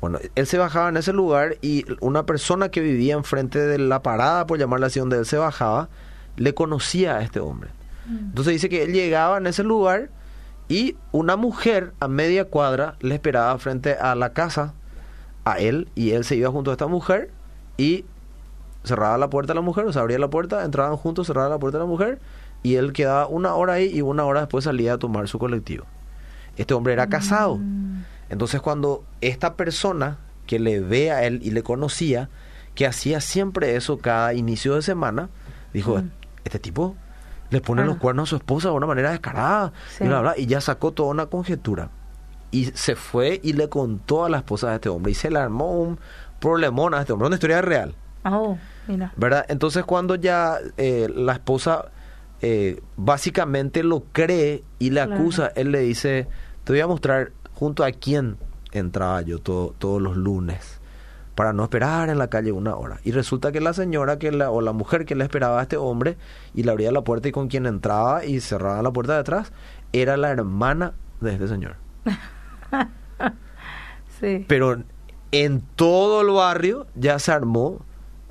Bueno, 0.00 0.18
él 0.34 0.44
se 0.48 0.58
bajaba 0.58 0.88
en 0.88 0.96
ese 0.96 1.12
lugar 1.12 1.56
y 1.62 1.84
una 2.00 2.26
persona 2.26 2.70
que 2.70 2.80
vivía 2.80 3.14
enfrente 3.14 3.60
de 3.60 3.78
la 3.78 4.02
parada, 4.02 4.44
por 4.48 4.58
llamarla 4.58 4.88
así, 4.88 4.98
donde 4.98 5.18
él 5.18 5.24
se 5.24 5.36
bajaba, 5.36 5.88
le 6.36 6.52
conocía 6.52 7.18
a 7.18 7.22
este 7.22 7.38
hombre. 7.38 7.70
Entonces 8.08 8.54
dice 8.54 8.68
que 8.68 8.82
él 8.82 8.92
llegaba 8.92 9.38
en 9.38 9.46
ese 9.46 9.62
lugar 9.62 10.10
y 10.68 10.96
una 11.12 11.36
mujer 11.36 11.92
a 12.00 12.08
media 12.08 12.46
cuadra 12.46 12.96
le 12.98 13.14
esperaba 13.14 13.56
frente 13.58 13.92
a 13.92 14.16
la 14.16 14.32
casa 14.32 14.74
a 15.52 15.58
él 15.58 15.88
y 15.94 16.10
él 16.12 16.24
se 16.24 16.36
iba 16.36 16.50
junto 16.50 16.70
a 16.70 16.74
esta 16.74 16.86
mujer 16.86 17.30
y 17.76 18.04
cerraba 18.84 19.18
la 19.18 19.28
puerta 19.30 19.52
a 19.52 19.54
la 19.56 19.60
mujer, 19.60 19.84
o 19.86 19.92
sea, 19.92 20.02
abría 20.02 20.18
la 20.18 20.28
puerta, 20.30 20.64
entraban 20.64 20.96
juntos, 20.96 21.26
cerraba 21.26 21.48
la 21.48 21.58
puerta 21.58 21.78
a 21.78 21.80
la 21.80 21.86
mujer 21.86 22.18
y 22.62 22.76
él 22.76 22.92
quedaba 22.92 23.26
una 23.26 23.54
hora 23.54 23.74
ahí 23.74 23.90
y 23.94 24.00
una 24.02 24.24
hora 24.24 24.40
después 24.40 24.64
salía 24.64 24.94
a 24.94 24.98
tomar 24.98 25.28
su 25.28 25.38
colectivo. 25.38 25.84
Este 26.56 26.74
hombre 26.74 26.92
era 26.94 27.06
casado. 27.08 27.56
Mm. 27.58 28.04
Entonces 28.30 28.60
cuando 28.60 29.04
esta 29.20 29.54
persona 29.54 30.18
que 30.46 30.58
le 30.58 30.80
ve 30.80 31.10
a 31.10 31.24
él 31.24 31.40
y 31.42 31.50
le 31.52 31.62
conocía, 31.62 32.28
que 32.74 32.86
hacía 32.86 33.20
siempre 33.20 33.76
eso 33.76 33.98
cada 33.98 34.34
inicio 34.34 34.74
de 34.74 34.82
semana, 34.82 35.28
dijo, 35.72 35.98
Mm. 35.98 36.10
este 36.44 36.58
tipo 36.58 36.96
le 37.50 37.60
pone 37.60 37.82
los 37.82 37.94
Claro. 37.94 38.00
cuernos 38.02 38.28
a 38.28 38.30
su 38.30 38.36
esposa 38.36 38.68
de 38.68 38.74
una 38.74 38.86
manera 38.86 39.10
descarada, 39.10 39.72
Sí. 39.96 40.04
y, 40.04 40.06
bla, 40.08 40.20
bla, 40.20 40.34
y 40.38 40.46
ya 40.46 40.60
sacó 40.60 40.92
toda 40.92 41.10
una 41.10 41.26
conjetura. 41.26 41.90
Y 42.50 42.66
se 42.74 42.96
fue 42.96 43.40
y 43.42 43.52
le 43.52 43.68
contó 43.68 44.24
a 44.24 44.28
la 44.28 44.38
esposa 44.38 44.70
de 44.70 44.74
este 44.76 44.88
hombre 44.88 45.12
y 45.12 45.14
se 45.14 45.30
le 45.30 45.38
armó 45.38 45.72
un 45.72 45.98
problemón 46.40 46.94
a 46.94 47.00
este 47.00 47.12
hombre, 47.12 47.26
una 47.28 47.36
historia 47.36 47.62
real. 47.62 47.94
Oh, 48.24 48.58
mira. 48.88 49.12
¿verdad? 49.16 49.46
Entonces 49.48 49.84
cuando 49.84 50.14
ya 50.16 50.58
eh, 50.76 51.08
la 51.14 51.32
esposa 51.34 51.86
eh, 52.42 52.80
básicamente 52.96 53.82
lo 53.82 54.04
cree 54.12 54.64
y 54.78 54.90
le 54.90 55.04
Claro. 55.04 55.14
acusa, 55.20 55.52
él 55.54 55.70
le 55.72 55.80
dice, 55.80 56.26
te 56.64 56.72
voy 56.72 56.80
a 56.80 56.86
mostrar 56.86 57.32
junto 57.54 57.84
a 57.84 57.92
quién 57.92 58.36
entraba 58.72 59.20
yo 59.22 59.38
todo- 59.38 59.74
todos 59.78 60.00
los 60.00 60.16
lunes 60.16 60.80
para 61.34 61.52
no 61.52 61.62
esperar 61.64 62.08
en 62.10 62.18
la 62.18 62.28
calle 62.28 62.52
una 62.52 62.74
hora. 62.74 62.98
Y 63.04 63.12
resulta 63.12 63.52
que 63.52 63.60
la 63.60 63.72
señora 63.72 64.18
que 64.18 64.32
la, 64.32 64.50
o 64.50 64.60
la 64.60 64.72
mujer 64.72 65.04
que 65.06 65.14
le 65.14 65.24
esperaba 65.24 65.58
a 65.60 65.62
este 65.62 65.76
hombre 65.76 66.16
y 66.54 66.62
le 66.64 66.70
abría 66.72 66.92
la 66.92 67.02
puerta 67.02 67.28
y 67.28 67.32
con 67.32 67.48
quien 67.48 67.66
entraba 67.66 68.24
y 68.24 68.40
cerraba 68.40 68.82
la 68.82 68.90
puerta 68.90 69.14
de 69.14 69.20
atrás 69.20 69.52
era 69.92 70.16
la 70.16 70.30
hermana 70.30 70.92
de 71.20 71.32
este 71.34 71.46
señor. 71.48 71.76
Sí. 74.20 74.44
Pero 74.46 74.82
en 75.32 75.62
todo 75.76 76.20
el 76.20 76.28
barrio 76.28 76.86
ya 76.94 77.18
se 77.18 77.32
armó 77.32 77.80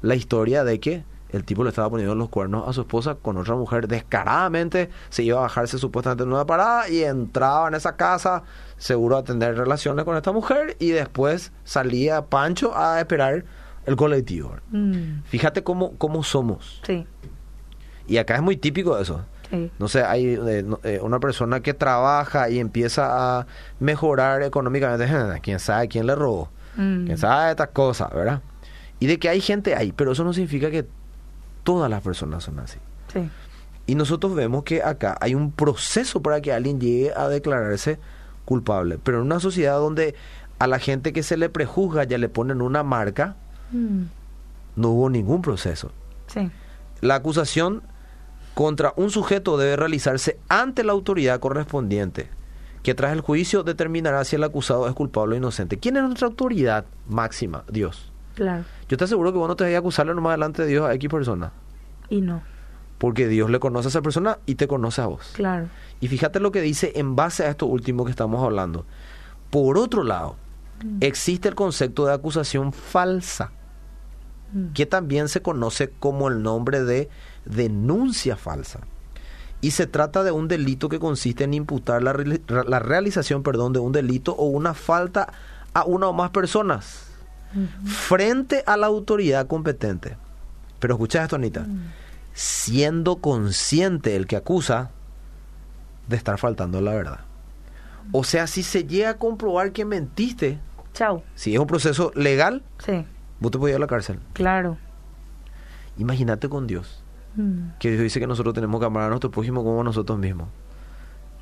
la 0.01 0.13
historia 0.13 0.63
de 0.63 0.79
que 0.79 1.03
el 1.29 1.43
tipo 1.43 1.63
le 1.63 1.69
estaba 1.69 1.89
poniendo 1.89 2.15
los 2.15 2.29
cuernos 2.29 2.67
a 2.67 2.73
su 2.73 2.81
esposa 2.81 3.15
con 3.15 3.37
otra 3.37 3.55
mujer 3.55 3.87
descaradamente, 3.87 4.89
se 5.09 5.23
iba 5.23 5.37
a 5.39 5.41
bajarse 5.41 5.77
supuestamente 5.77 6.23
en 6.23 6.29
una 6.29 6.45
parada 6.45 6.89
y 6.89 7.03
entraba 7.03 7.67
en 7.67 7.75
esa 7.75 7.95
casa 7.95 8.43
seguro 8.77 9.17
a 9.17 9.23
tener 9.23 9.55
relaciones 9.55 10.05
con 10.05 10.15
esta 10.15 10.31
mujer 10.31 10.75
y 10.79 10.89
después 10.89 11.51
salía 11.63 12.25
Pancho 12.25 12.75
a 12.75 12.99
esperar 12.99 13.45
el 13.85 13.95
colectivo. 13.95 14.55
Mm. 14.71 15.21
Fíjate 15.25 15.63
cómo, 15.63 15.97
cómo 15.97 16.23
somos. 16.23 16.81
Sí. 16.85 17.05
Y 18.07 18.17
acá 18.17 18.35
es 18.35 18.41
muy 18.41 18.57
típico 18.57 18.97
eso. 18.97 19.23
Sí. 19.49 19.71
No 19.79 19.87
sé, 19.87 20.03
hay 20.03 20.35
eh, 20.35 20.65
eh, 20.83 20.99
una 21.01 21.19
persona 21.19 21.59
que 21.61 21.73
trabaja 21.73 22.49
y 22.49 22.59
empieza 22.59 23.39
a 23.39 23.47
mejorar 23.79 24.43
económicamente. 24.43 25.07
¿Quién 25.41 25.59
sabe 25.59 25.87
quién 25.87 26.05
le 26.05 26.15
robó? 26.15 26.49
Mm. 26.75 27.05
¿Quién 27.05 27.17
sabe 27.17 27.51
estas 27.51 27.69
cosas, 27.69 28.13
verdad? 28.13 28.41
Y 28.99 29.07
de 29.07 29.17
que 29.17 29.29
hay 29.29 29.41
gente 29.41 29.75
ahí, 29.75 29.91
pero 29.91 30.11
eso 30.11 30.23
no 30.23 30.33
significa 30.33 30.69
que 30.69 30.85
todas 31.63 31.89
las 31.89 32.01
personas 32.01 32.43
son 32.43 32.59
así. 32.59 32.77
Sí. 33.11 33.27
Y 33.87 33.95
nosotros 33.95 34.35
vemos 34.35 34.63
que 34.63 34.83
acá 34.83 35.17
hay 35.19 35.33
un 35.33 35.51
proceso 35.51 36.21
para 36.21 36.41
que 36.41 36.53
alguien 36.53 36.79
llegue 36.79 37.11
a 37.15 37.27
declararse 37.27 37.97
culpable. 38.45 38.99
Pero 39.01 39.17
en 39.19 39.23
una 39.25 39.39
sociedad 39.39 39.77
donde 39.79 40.13
a 40.59 40.67
la 40.67 40.77
gente 40.77 41.11
que 41.13 41.23
se 41.23 41.37
le 41.37 41.49
prejuzga 41.49 42.03
ya 42.03 42.17
le 42.17 42.29
ponen 42.29 42.61
una 42.61 42.83
marca, 42.83 43.35
Mm. 43.71 44.03
no 44.75 44.89
hubo 44.89 45.09
ningún 45.09 45.41
proceso. 45.41 45.91
Sí. 46.27 46.51
La 47.01 47.15
acusación 47.15 47.81
contra 48.53 48.93
un 48.97 49.09
sujeto 49.09 49.57
debe 49.57 49.75
realizarse 49.75 50.37
ante 50.49 50.83
la 50.83 50.91
autoridad 50.91 51.39
correspondiente, 51.39 52.29
que 52.83 52.93
tras 52.93 53.13
el 53.13 53.21
juicio 53.21 53.63
determinará 53.63 54.23
si 54.25 54.35
el 54.35 54.43
acusado 54.43 54.87
es 54.87 54.93
culpable 54.93 55.35
o 55.35 55.37
inocente. 55.37 55.77
¿Quién 55.79 55.97
es 55.97 56.03
nuestra 56.03 56.27
autoridad 56.27 56.85
máxima? 57.07 57.63
Dios. 57.71 58.11
Claro. 58.35 58.63
Yo 58.87 58.97
te 58.97 59.03
aseguro 59.03 59.31
que 59.31 59.37
vos 59.37 59.47
no 59.47 59.55
te 59.55 59.65
vas 59.65 59.73
a 59.73 59.77
acusarle 59.77 60.13
nomás 60.13 60.33
delante 60.33 60.61
de 60.63 60.67
Dios 60.69 60.85
a 60.89 60.93
X 60.93 61.09
persona, 61.09 61.51
Y 62.09 62.21
no. 62.21 62.41
porque 62.97 63.27
Dios 63.27 63.49
le 63.49 63.59
conoce 63.59 63.87
a 63.87 63.89
esa 63.89 64.01
persona 64.01 64.39
y 64.45 64.55
te 64.55 64.67
conoce 64.67 65.01
a 65.01 65.07
vos. 65.07 65.31
Claro. 65.33 65.67
Y 66.01 66.07
fíjate 66.07 66.39
lo 66.39 66.51
que 66.51 66.61
dice 66.61 66.93
en 66.95 67.15
base 67.15 67.43
a 67.45 67.49
esto 67.49 67.65
último 67.65 68.05
que 68.05 68.11
estamos 68.11 68.43
hablando. 68.43 68.85
Por 69.49 69.77
otro 69.77 70.03
lado, 70.03 70.35
existe 71.01 71.49
el 71.49 71.55
concepto 71.55 72.05
de 72.05 72.13
acusación 72.13 72.71
falsa, 72.73 73.51
Mm. 74.51 74.73
que 74.73 74.87
también 74.87 75.27
se 75.27 75.43
conoce 75.43 75.91
como 75.99 76.27
el 76.27 76.41
nombre 76.41 76.83
de 76.83 77.07
denuncia 77.45 78.35
falsa. 78.35 78.79
Y 79.61 79.71
se 79.71 79.87
trata 79.87 80.23
de 80.23 80.31
un 80.31 80.47
delito 80.47 80.87
que 80.89 80.99
consiste 80.99 81.43
en 81.43 81.53
imputar 81.53 82.01
la, 82.01 82.13
la 82.13 82.79
realización 82.79 83.43
perdón, 83.43 83.73
de 83.73 83.79
un 83.79 83.91
delito 83.91 84.33
o 84.33 84.45
una 84.45 84.73
falta 84.73 85.33
a 85.73 85.83
una 85.83 86.07
o 86.07 86.13
más 86.13 86.29
personas 86.31 87.05
frente 87.85 88.63
a 88.67 88.77
la 88.77 88.87
autoridad 88.87 89.47
competente. 89.47 90.15
Pero 90.79 90.93
escucha 90.93 91.23
esto, 91.23 91.35
Anita. 91.35 91.65
Siendo 92.33 93.17
consciente 93.17 94.15
el 94.15 94.27
que 94.27 94.37
acusa 94.37 94.91
de 96.07 96.15
estar 96.15 96.37
faltando 96.37 96.77
a 96.77 96.81
la 96.81 96.93
verdad. 96.93 97.19
O 98.11 98.23
sea, 98.23 98.47
si 98.47 98.63
se 98.63 98.85
llega 98.85 99.09
a 99.09 99.17
comprobar 99.17 99.71
que 99.73 99.83
mentiste, 99.85 100.59
Chau. 100.93 101.21
Si 101.35 101.53
es 101.53 101.59
un 101.59 101.67
proceso 101.67 102.11
legal, 102.15 102.63
Sí, 102.83 103.05
vos 103.39 103.51
te 103.51 103.57
podés 103.59 103.73
ir 103.73 103.77
a 103.77 103.79
la 103.79 103.87
cárcel. 103.87 104.19
claro. 104.33 104.77
Imagínate 105.97 106.47
con 106.49 106.65
Dios, 106.65 107.03
Mm. 107.35 107.77
que 107.79 107.91
Dios 107.91 108.01
dice 108.01 108.19
que 108.19 108.27
nosotros 108.27 108.53
tenemos 108.53 108.79
que 108.79 108.85
amar 108.87 109.03
a 109.03 109.09
nuestro 109.09 109.29
prójimo 109.31 109.63
como 109.63 109.81
a 109.81 109.83
nosotros 109.83 110.17
mismos. 110.17 110.47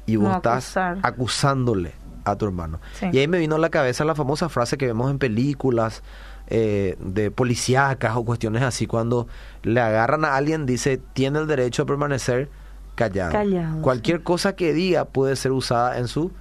Y 0.06 0.15
vos 0.15 0.30
No 0.30 0.36
estás 0.36 0.76
acusándole 1.02 1.93
a 2.23 2.36
tu 2.36 2.45
hermano. 2.45 2.80
Sí. 3.00 3.08
Y 3.12 3.19
ahí 3.19 3.28
me 3.28 3.39
vino 3.39 3.56
a 3.56 3.60
la 3.60 3.69
cabeza 3.69 4.06
la 4.06 4.15
famosa 4.15 4.50
frase 4.50 4.78
que 4.78 4.86
vemos 4.86 5.10
en 5.12 5.17
películas 5.19 6.04
eh, 6.47 6.97
de 7.00 7.30
policíacas 7.32 8.15
o 8.15 8.23
cuestiones 8.23 8.63
así, 8.63 8.88
cuando 8.88 9.28
le 9.63 9.82
agarran 9.82 10.23
a 10.23 10.36
alguien, 10.36 10.65
dice, 10.65 10.97
tiene 11.13 11.39
el 11.39 11.47
derecho 11.47 11.84
a 11.84 11.86
permanecer 11.86 12.50
callado. 12.95 13.32
Callado, 13.34 13.82
Cualquier 13.82 14.23
cosa 14.23 14.56
que 14.56 14.73
diga 14.73 15.06
puede 15.06 15.36
ser 15.36 15.52
usada 15.52 15.97
en 15.97 16.08
su 16.08 16.32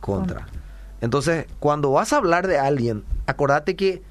contra. 0.00 0.46
Entonces, 1.00 1.46
cuando 1.58 1.90
vas 1.92 2.12
a 2.12 2.18
hablar 2.18 2.46
de 2.46 2.58
alguien, 2.58 3.04
acordate 3.26 3.74
que 3.74 4.02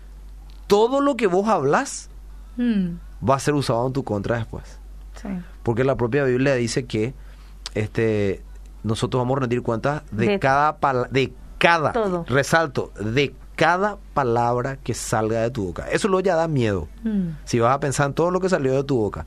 todo 0.67 1.00
lo 1.02 1.15
que 1.15 1.28
vos 1.28 1.47
hablas 1.47 2.10
Mm. 2.58 2.97
Va 3.27 3.36
a 3.36 3.39
ser 3.39 3.53
usado 3.53 3.86
en 3.88 3.93
tu 3.93 4.03
contra 4.03 4.38
después. 4.38 4.80
Sí. 5.21 5.30
Porque 5.63 5.84
la 5.84 5.95
propia 5.95 6.23
Biblia 6.23 6.53
dice 6.56 6.86
que 6.86 7.13
este 7.73 8.41
nosotros 8.84 9.21
vamos 9.21 9.38
a 9.38 9.39
rendir 9.41 9.62
cuentas 9.63 10.03
de, 10.12 10.27
De 10.27 10.39
cada 10.39 10.77
de 11.12 11.34
cada 11.58 11.91
todo. 11.91 12.25
resalto, 12.27 12.91
de 12.99 13.34
cada 13.56 13.97
palabra 14.13 14.77
que 14.77 14.93
salga 14.93 15.41
de 15.41 15.49
tu 15.49 15.65
boca. 15.65 15.88
Eso 15.91 16.08
lo 16.08 16.19
ya 16.19 16.36
da 16.36 16.47
miedo. 16.47 16.88
Mm. 17.03 17.30
Si 17.45 17.60
vas 17.60 17.73
a 17.75 17.80
pensar 17.80 18.08
en 18.08 18.13
todo 18.13 18.30
lo 18.32 18.39
que 18.39 18.49
salió 18.49 18.73
de 18.75 18.84
tu 18.84 18.97
boca. 18.97 19.25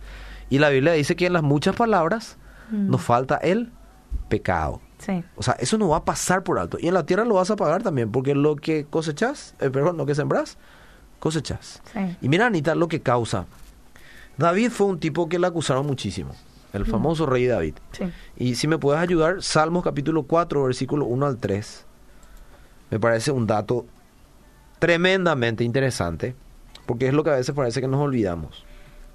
Y 0.48 0.59
la 0.59 0.68
Biblia 0.68 0.92
dice 0.92 1.16
que 1.16 1.26
en 1.26 1.33
las 1.33 1.42
muchas 1.42 1.74
palabras 1.76 2.37
Mm. 2.70 2.88
nos 2.88 3.03
falta 3.03 3.37
el 3.38 3.72
pecado. 4.29 4.81
Sí. 4.98 5.24
O 5.35 5.42
sea, 5.42 5.55
eso 5.55 5.76
no 5.76 5.88
va 5.88 5.96
a 5.98 6.05
pasar 6.05 6.44
por 6.44 6.59
alto. 6.61 6.79
Y 6.81 6.87
en 6.87 6.94
la 6.94 7.05
tierra 7.05 7.24
lo 7.24 7.35
vas 7.35 7.50
a 7.50 7.57
pagar 7.57 7.83
también, 7.83 8.12
porque 8.12 8.35
lo 8.37 8.55
que 8.55 8.85
cosechas, 8.85 9.57
eh, 9.59 9.70
perdón, 9.70 9.96
lo 9.96 10.07
que 10.07 10.14
sembras, 10.14 10.57
cosechas. 11.18 11.83
Sí. 11.92 12.16
Y 12.22 12.29
mira, 12.29 12.46
Anita, 12.46 12.76
lo 12.76 12.87
que 12.87 13.00
causa. 13.00 13.46
David 14.40 14.70
fue 14.70 14.87
un 14.87 14.98
tipo 14.98 15.29
que 15.29 15.38
le 15.38 15.46
acusaron 15.46 15.87
muchísimo. 15.87 16.31
El 16.72 16.87
famoso 16.87 17.26
rey 17.26 17.46
David. 17.46 17.74
Sí. 17.92 18.05
Y 18.38 18.55
si 18.55 18.68
me 18.68 18.79
puedes 18.79 18.98
ayudar, 18.98 19.42
Salmos 19.42 19.85
capítulo 19.85 20.22
4, 20.22 20.64
versículo 20.64 21.05
1 21.05 21.26
al 21.26 21.37
3. 21.37 21.87
Me 22.90 22.98
parece 22.98 23.33
un 23.33 23.46
dato 23.46 23.85
tremendamente 24.79 25.62
interesante, 25.62 26.35
porque 26.87 27.07
es 27.09 27.12
lo 27.12 27.22
que 27.22 27.31
a 27.31 27.35
veces 27.35 27.55
parece 27.55 27.83
que 27.83 27.87
nos 27.87 28.00
olvidamos. 28.00 28.64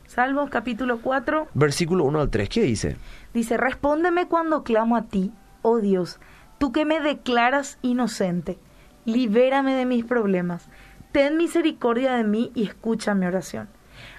Salmos 0.06 0.52
capítulo 0.52 1.00
4 1.02 1.48
Versículo 1.56 2.04
1 2.04 2.22
al 2.22 2.30
3, 2.30 2.48
¿qué 2.48 2.62
dice? 2.62 2.96
dice, 3.34 3.58
respóndeme 3.58 4.28
cuando 4.28 4.64
clamo 4.64 4.96
a 4.96 5.06
ti, 5.06 5.32
oh 5.64 5.80
Dios, 5.80 6.20
tú 6.60 6.72
que 6.72 6.86
me 6.86 7.02
declaras 7.02 7.80
inocente, 7.82 8.60
libérame 9.06 9.74
de 9.74 9.88
mis 9.88 10.06
problemas, 10.06 10.68
ten 11.12 11.36
misericordia 11.36 12.14
de 12.14 12.26
mí 12.26 12.52
y 12.54 12.66
escucha 12.66 13.16
mi 13.16 13.26
oración. 13.26 13.68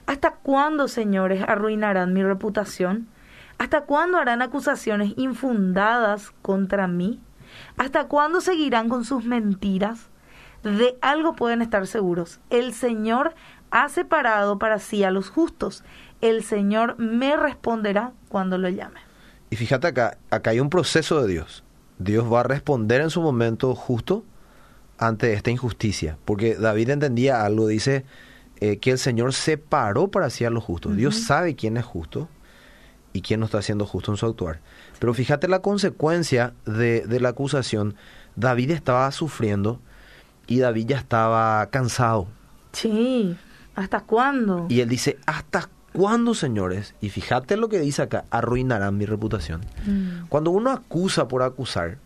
¿Hasta 0.06 0.30
cuándo, 0.30 0.88
señores, 0.88 1.42
arruinarán 1.46 2.12
mi 2.12 2.22
reputación? 2.22 3.08
¿Hasta 3.58 3.82
cuándo 3.82 4.18
harán 4.18 4.40
acusaciones 4.40 5.14
infundadas 5.16 6.32
contra 6.42 6.86
mí? 6.86 7.20
¿Hasta 7.76 8.06
cuándo 8.06 8.40
seguirán 8.40 8.88
con 8.88 9.04
sus 9.04 9.24
mentiras? 9.24 10.08
De 10.62 10.96
algo 11.00 11.34
pueden 11.34 11.62
estar 11.62 11.86
seguros. 11.86 12.40
El 12.50 12.72
Señor 12.72 13.34
ha 13.70 13.88
separado 13.88 14.58
para 14.58 14.78
sí 14.78 15.04
a 15.04 15.10
los 15.10 15.28
justos. 15.30 15.84
El 16.20 16.42
Señor 16.44 16.98
me 16.98 17.36
responderá 17.36 18.12
cuando 18.28 18.58
lo 18.58 18.68
llame. 18.68 19.00
Y 19.50 19.56
fíjate 19.56 19.88
acá, 19.88 20.18
acá 20.30 20.50
hay 20.50 20.60
un 20.60 20.70
proceso 20.70 21.22
de 21.22 21.32
Dios. 21.32 21.64
Dios 21.98 22.30
va 22.32 22.40
a 22.40 22.44
responder 22.44 23.00
en 23.00 23.10
su 23.10 23.22
momento 23.22 23.74
justo 23.74 24.24
ante 24.98 25.32
esta 25.32 25.50
injusticia. 25.50 26.18
Porque 26.24 26.54
David 26.54 26.90
entendía 26.90 27.44
algo, 27.44 27.66
dice 27.66 28.04
eh, 28.60 28.78
que 28.78 28.90
el 28.92 28.98
Señor 28.98 29.32
separó 29.32 30.08
para 30.08 30.26
a 30.26 30.50
los 30.50 30.64
justos. 30.64 30.96
Dios 30.96 31.16
sabe 31.16 31.56
quién 31.56 31.76
es 31.76 31.84
justo 31.84 32.28
y 33.12 33.22
quién 33.22 33.40
no 33.40 33.46
está 33.46 33.62
siendo 33.62 33.86
justo 33.86 34.10
en 34.12 34.16
su 34.16 34.26
actuar. 34.26 34.60
Pero 34.98 35.14
fíjate 35.14 35.48
la 35.48 35.60
consecuencia 35.60 36.54
de, 36.64 37.06
de 37.06 37.20
la 37.20 37.30
acusación. 37.30 37.96
David 38.34 38.70
estaba 38.70 39.10
sufriendo 39.12 39.80
y 40.46 40.58
David 40.58 40.86
ya 40.86 40.98
estaba 40.98 41.66
cansado. 41.70 42.28
Sí, 42.72 43.36
¿hasta 43.74 44.00
cuándo? 44.00 44.66
Y 44.68 44.80
él 44.80 44.88
dice, 44.88 45.18
¿hasta 45.26 45.68
cuándo, 45.92 46.34
señores? 46.34 46.94
Y 47.00 47.08
fíjate 47.08 47.56
lo 47.56 47.68
que 47.68 47.80
dice 47.80 48.02
acá, 48.02 48.24
arruinarán 48.30 48.96
mi 48.96 49.06
reputación. 49.06 49.62
Mm, 49.86 50.26
Cuando 50.28 50.50
uno 50.50 50.70
acusa 50.70 51.28
por 51.28 51.42
acusar, 51.42 51.98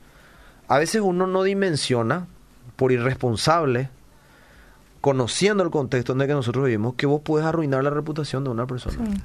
a 0.68 0.78
veces 0.78 1.02
uno 1.02 1.26
no 1.26 1.42
dimensiona, 1.42 2.28
por 2.76 2.92
irresponsable, 2.92 3.90
conociendo 5.00 5.62
el 5.62 5.70
contexto 5.70 6.12
en 6.12 6.20
el 6.20 6.26
que 6.26 6.34
nosotros 6.34 6.64
vivimos, 6.64 6.94
que 6.94 7.06
vos 7.06 7.22
puedes 7.24 7.46
arruinar 7.46 7.82
la 7.84 7.90
reputación 7.90 8.44
de 8.44 8.50
una 8.50 8.66
persona. 8.66 8.96
sí, 9.06 9.22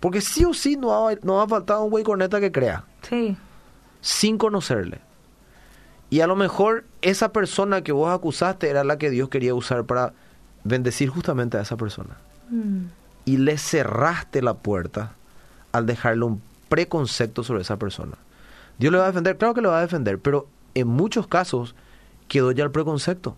Porque 0.00 0.20
sí 0.20 0.44
o 0.44 0.52
sí 0.54 0.76
no 0.76 0.88
va, 0.88 1.14
no 1.22 1.36
va 1.36 1.44
a 1.44 1.48
faltar 1.48 1.78
un 1.78 1.90
güey 1.90 2.04
corneta 2.04 2.40
que 2.40 2.52
crea, 2.52 2.84
sí, 3.02 3.36
sin 4.00 4.36
conocerle. 4.38 5.00
Y 6.10 6.20
a 6.20 6.26
lo 6.26 6.36
mejor 6.36 6.84
esa 7.00 7.32
persona 7.32 7.82
que 7.82 7.92
vos 7.92 8.12
acusaste 8.12 8.68
era 8.68 8.84
la 8.84 8.98
que 8.98 9.08
Dios 9.08 9.30
quería 9.30 9.54
usar 9.54 9.84
para 9.84 10.12
bendecir 10.64 11.08
justamente 11.08 11.56
a 11.56 11.62
esa 11.62 11.76
persona. 11.76 12.16
mm, 12.50 12.84
y 13.24 13.36
le 13.36 13.56
cerraste 13.56 14.42
la 14.42 14.54
puerta 14.54 15.12
al 15.70 15.86
dejarle 15.86 16.24
un 16.24 16.42
preconcepto 16.68 17.44
sobre 17.44 17.62
esa 17.62 17.78
persona. 17.78 18.16
Dios 18.78 18.92
le 18.92 18.98
va 18.98 19.04
a 19.04 19.06
defender, 19.06 19.38
claro 19.38 19.54
que 19.54 19.60
le 19.62 19.68
va 19.68 19.78
a 19.78 19.82
defender, 19.82 20.18
pero 20.18 20.48
en 20.74 20.88
muchos 20.88 21.28
casos 21.28 21.76
quedó 22.26 22.50
ya 22.50 22.64
el 22.64 22.72
preconcepto. 22.72 23.36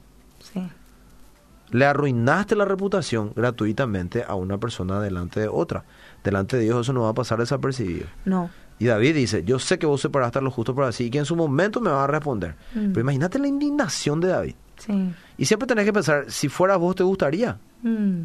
Le 1.71 1.87
arruinaste 1.87 2.55
la 2.57 2.65
reputación 2.65 3.33
gratuitamente 3.35 4.25
a 4.27 4.35
una 4.35 4.59
persona 4.59 5.01
delante 5.01 5.41
de 5.41 5.49
otra. 5.49 5.85
Delante 6.23 6.57
de 6.57 6.65
Dios 6.65 6.83
eso 6.83 6.93
no 6.93 7.03
va 7.03 7.09
a 7.11 7.15
pasar 7.15 7.39
desapercibido. 7.39 8.07
no, 8.25 8.51
Y 8.79 8.87
David 8.87 9.15
dice, 9.15 9.45
yo 9.45 9.59
sé 9.59 9.79
que 9.79 9.87
vos 9.87 10.01
separaste 10.01 10.39
a 10.39 10.43
los 10.43 10.53
justos 10.55 10.75
para 10.77 10.93
sí 10.93 11.05
y 11.05 11.11
que 11.11 11.19
en 11.19 11.25
su 11.27 11.37
momento 11.37 11.81
me 11.81 11.91
va 11.91 12.05
a 12.05 12.07
responder. 12.07 12.55
Mm. 12.75 12.89
Pero 12.89 13.01
imagínate 13.01 13.39
la 13.39 13.49
indignación 13.49 14.21
de 14.21 14.29
David. 14.29 14.55
sí, 14.79 15.15
Y 15.39 15.45
siempre 15.47 15.67
tenés 15.67 15.85
que 15.85 15.93
pensar, 15.93 16.27
si 16.29 16.49
fuera 16.49 16.77
vos 16.77 16.95
te 16.97 17.03
gustaría. 17.03 17.59
mm, 17.83 18.21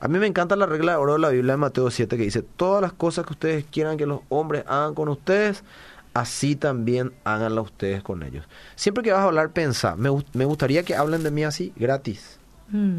A 0.00 0.08
mí 0.08 0.18
me 0.18 0.26
encanta 0.26 0.54
la 0.56 0.66
regla 0.66 0.92
de 0.92 0.98
oro 0.98 1.14
de 1.14 1.18
la 1.18 1.28
Biblia 1.30 1.54
de 1.54 1.58
Mateo 1.58 1.90
7 1.90 2.16
que 2.16 2.22
dice, 2.24 2.42
todas 2.42 2.80
las 2.82 2.92
cosas 2.92 3.26
que 3.26 3.32
ustedes 3.32 3.64
quieran 3.70 3.96
que 3.96 4.06
los 4.06 4.20
hombres 4.28 4.64
hagan 4.68 4.94
con 4.94 5.08
ustedes, 5.08 5.64
así 6.14 6.54
también 6.56 7.12
háganlas 7.24 7.64
ustedes 7.66 8.02
con 8.02 8.22
ellos. 8.22 8.46
Siempre 8.76 9.02
que 9.02 9.10
vas 9.12 9.20
a 9.20 9.24
hablar, 9.24 9.50
pensá, 9.50 9.96
me, 9.96 10.10
me 10.34 10.44
gustaría 10.44 10.82
que 10.84 10.94
hablen 10.94 11.22
de 11.24 11.30
mí 11.32 11.42
así, 11.44 11.72
gratis. 11.76 12.37
Mm. 12.70 12.98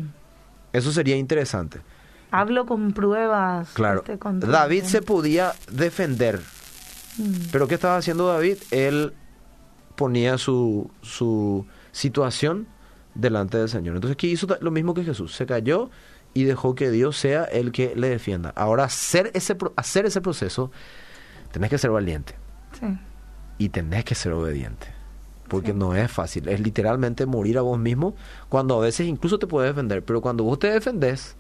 Eso 0.73 0.91
sería 0.91 1.15
interesante. 1.15 1.81
Hablo 2.31 2.65
con 2.67 2.91
pruebas. 2.93 3.69
Claro, 3.73 3.99
este, 4.01 4.19
con- 4.19 4.39
David 4.39 4.83
se 4.83 5.01
podía 5.01 5.53
defender, 5.71 6.39
Mm, 7.17 7.49
pero 7.51 7.67
¿qué 7.67 7.73
estaba 7.73 7.97
haciendo 7.97 8.27
David? 8.27 8.57
Él 8.71 9.13
ponía 9.95 10.37
su, 10.37 10.89
su 11.01 11.65
situación 11.91 12.67
delante 13.15 13.57
del 13.57 13.67
Señor. 13.67 13.95
Entonces, 13.95 14.15
¿qué 14.15 14.27
hizo? 14.27 14.47
Lo 14.61 14.71
mismo 14.71 14.93
que 14.93 15.03
Jesús, 15.03 15.35
se 15.35 15.45
cayó 15.45 15.89
y 16.33 16.43
dejó 16.43 16.75
que 16.75 16.91
Dios 16.91 17.17
sea 17.17 17.43
el 17.45 17.71
que 17.71 17.93
le 17.95 18.07
defienda. 18.09 18.53
Ahora, 18.55 18.85
hacer 18.85 19.31
ese, 19.33 19.57
hacer 19.75 20.05
ese 20.05 20.21
proceso, 20.21 20.71
tenés 21.51 21.69
que 21.71 21.77
ser 21.79 21.89
valiente 21.89 22.35
sí, 22.79 22.85
y 23.57 23.69
tenés 23.69 24.05
que 24.05 24.15
ser 24.15 24.31
obediente. 24.33 24.87
Porque 25.49 25.71
Sí. 25.71 25.77
no 25.77 25.93
es 25.95 26.09
fácil, 26.11 26.47
es 26.47 26.59
literalmente 26.61 27.25
morir 27.25 27.57
a 27.57 27.61
vos 27.61 27.77
mismo 27.77 28.15
cuando 28.47 28.77
a 28.77 28.81
veces 28.85 29.07
incluso 29.07 29.37
te 29.39 29.47
puedes 29.47 29.69
defender, 29.75 30.03
pero 30.03 30.21
cuando 30.21 30.43
vos 30.45 30.57
te 30.59 30.69
defendés, 30.71 31.35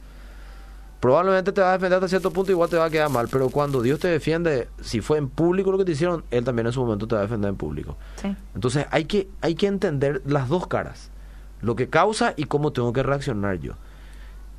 probablemente 0.99 1.51
te 1.53 1.61
vas 1.61 1.69
a 1.69 1.73
defender 1.73 1.95
hasta 1.97 2.07
cierto 2.09 2.31
punto, 2.31 2.51
igual 2.51 2.69
te 2.69 2.75
va 2.77 2.85
a 2.85 2.89
quedar 2.89 3.09
mal, 3.09 3.27
pero 3.31 3.49
cuando 3.49 3.81
Dios 3.81 3.99
te 3.99 4.07
defiende, 4.09 4.67
si 4.81 4.99
fue 5.01 5.17
en 5.17 5.29
público 5.29 5.71
lo 5.71 5.77
que 5.77 5.85
te 5.85 5.93
hicieron, 5.93 6.23
Él 6.31 6.43
también 6.43 6.67
en 6.67 6.73
su 6.73 6.81
momento 6.83 7.07
te 7.07 7.15
va 7.15 7.21
a 7.21 7.23
defender 7.23 7.49
en 7.49 7.55
público. 7.55 7.97
sí, 8.21 8.35
Entonces 8.55 8.85
hay 8.91 9.05
que, 9.05 9.29
hay 9.41 9.55
que 9.55 9.67
entender 9.67 10.21
las 10.25 10.49
dos 10.49 10.67
caras, 10.67 11.09
lo 11.61 11.75
que 11.75 11.87
causa 11.89 12.33
y 12.35 12.45
cómo 12.45 12.71
tengo 12.73 12.91
que 12.91 13.03
reaccionar 13.03 13.59
yo. 13.59 13.73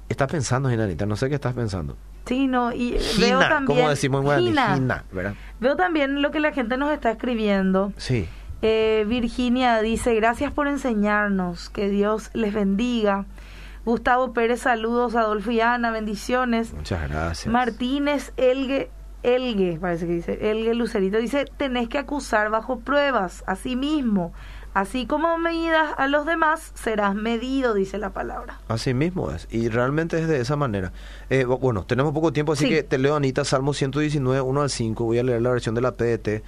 Estás 0.09 0.29
pensando, 0.31 0.69
Ginanita, 0.71 1.07
no 1.07 1.17
sé 1.17 1.29
qué 1.29 1.35
estás 1.37 1.55
pensando. 1.55 1.97
sí, 2.27 2.47
no, 2.47 2.73
y 2.73 2.93
veo 2.93 3.01
Gina, 3.01 3.49
también... 3.49 3.79
como 3.79 3.89
decimos 3.91 4.25
en 4.39 4.41
Gina. 4.47 4.75
Gina, 4.75 5.05
¿verdad? 5.13 5.35
Veo 5.61 5.77
también 5.77 6.23
lo 6.23 6.31
que 6.31 6.41
la 6.41 6.53
gente 6.53 6.77
nos 6.77 6.91
está 6.93 7.11
escribiendo. 7.13 7.93
Sí. 7.97 8.29
Eh, 8.62 9.05
Virginia 9.09 9.81
dice, 9.81 10.14
gracias 10.14 10.53
por 10.53 10.68
enseñarnos, 10.68 11.70
que 11.70 11.88
Dios 11.88 12.31
les 12.35 12.53
bendiga. 12.53 13.25
Gustavo 13.85 14.33
Pérez, 14.35 14.61
saludos, 14.61 15.14
Adolfo 15.16 15.51
y 15.51 15.61
Ana, 15.61 15.90
bendiciones. 15.90 16.75
Muchas 16.75 17.09
gracias. 17.09 17.46
Martínez 17.53 18.33
Elgue, 18.37 18.90
Elgue, 19.23 19.79
parece 19.81 20.07
que 20.07 20.12
dice, 20.12 20.51
Elgue 20.51 20.75
Lucerito, 20.75 21.16
dice, 21.18 21.46
tenés 21.57 21.88
que 21.88 21.99
acusar 21.99 22.51
bajo 22.51 22.81
pruebas, 22.81 23.42
así 23.46 23.77
mismo. 23.77 24.33
Así 24.73 25.05
como 25.07 25.37
medidas 25.37 25.94
a 25.96 26.07
los 26.07 26.27
demás, 26.27 26.70
serás 26.75 27.16
medido, 27.16 27.75
dice 27.75 27.99
la 27.99 28.11
palabra. 28.11 28.61
Así 28.68 28.94
mismo 28.94 29.33
es, 29.33 29.49
y 29.51 29.68
realmente 29.68 30.20
es 30.20 30.29
de 30.29 30.38
esa 30.40 30.55
manera. 30.55 30.92
Eh, 31.29 31.44
bu- 31.44 31.59
bueno, 31.59 31.83
tenemos 31.85 32.12
poco 32.12 32.33
tiempo, 32.33 32.53
así 32.53 32.66
Sí. 32.66 32.70
que 32.70 32.83
te 32.85 32.96
leo, 32.99 33.16
Anita, 33.16 33.44
Salmo 33.44 33.73
119, 33.75 34.40
1 34.42 34.61
al 34.62 34.70
5, 34.70 35.05
voy 35.07 35.18
a 35.18 35.25
leer 35.25 35.42
la 35.42 35.51
versión 35.51 35.75
de 35.75 35.81
la 35.81 35.96
PDT. 35.96 36.44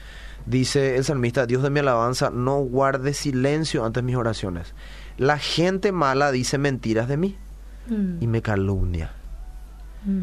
Dice 0.46 0.96
el 0.96 1.05
salmista, 1.05 1.46
Dios 1.46 1.62
de 1.62 1.70
mi 1.70 1.81
alabanza, 1.81 2.31
no 2.31 2.59
guarde 2.59 3.14
silencio 3.14 3.85
ante 3.85 4.02
mis 4.02 4.16
oraciones. 4.16 4.74
La 5.18 5.38
gente 5.38 5.92
mala 5.92 6.33
dice 6.33 6.59
mentiras 6.59 7.09
de 7.09 7.16
mí 7.16 7.37
Mm. 7.88 8.22
y 8.22 8.26
me 8.28 8.42
calumnia. 8.42 9.11
Mm. 10.05 10.22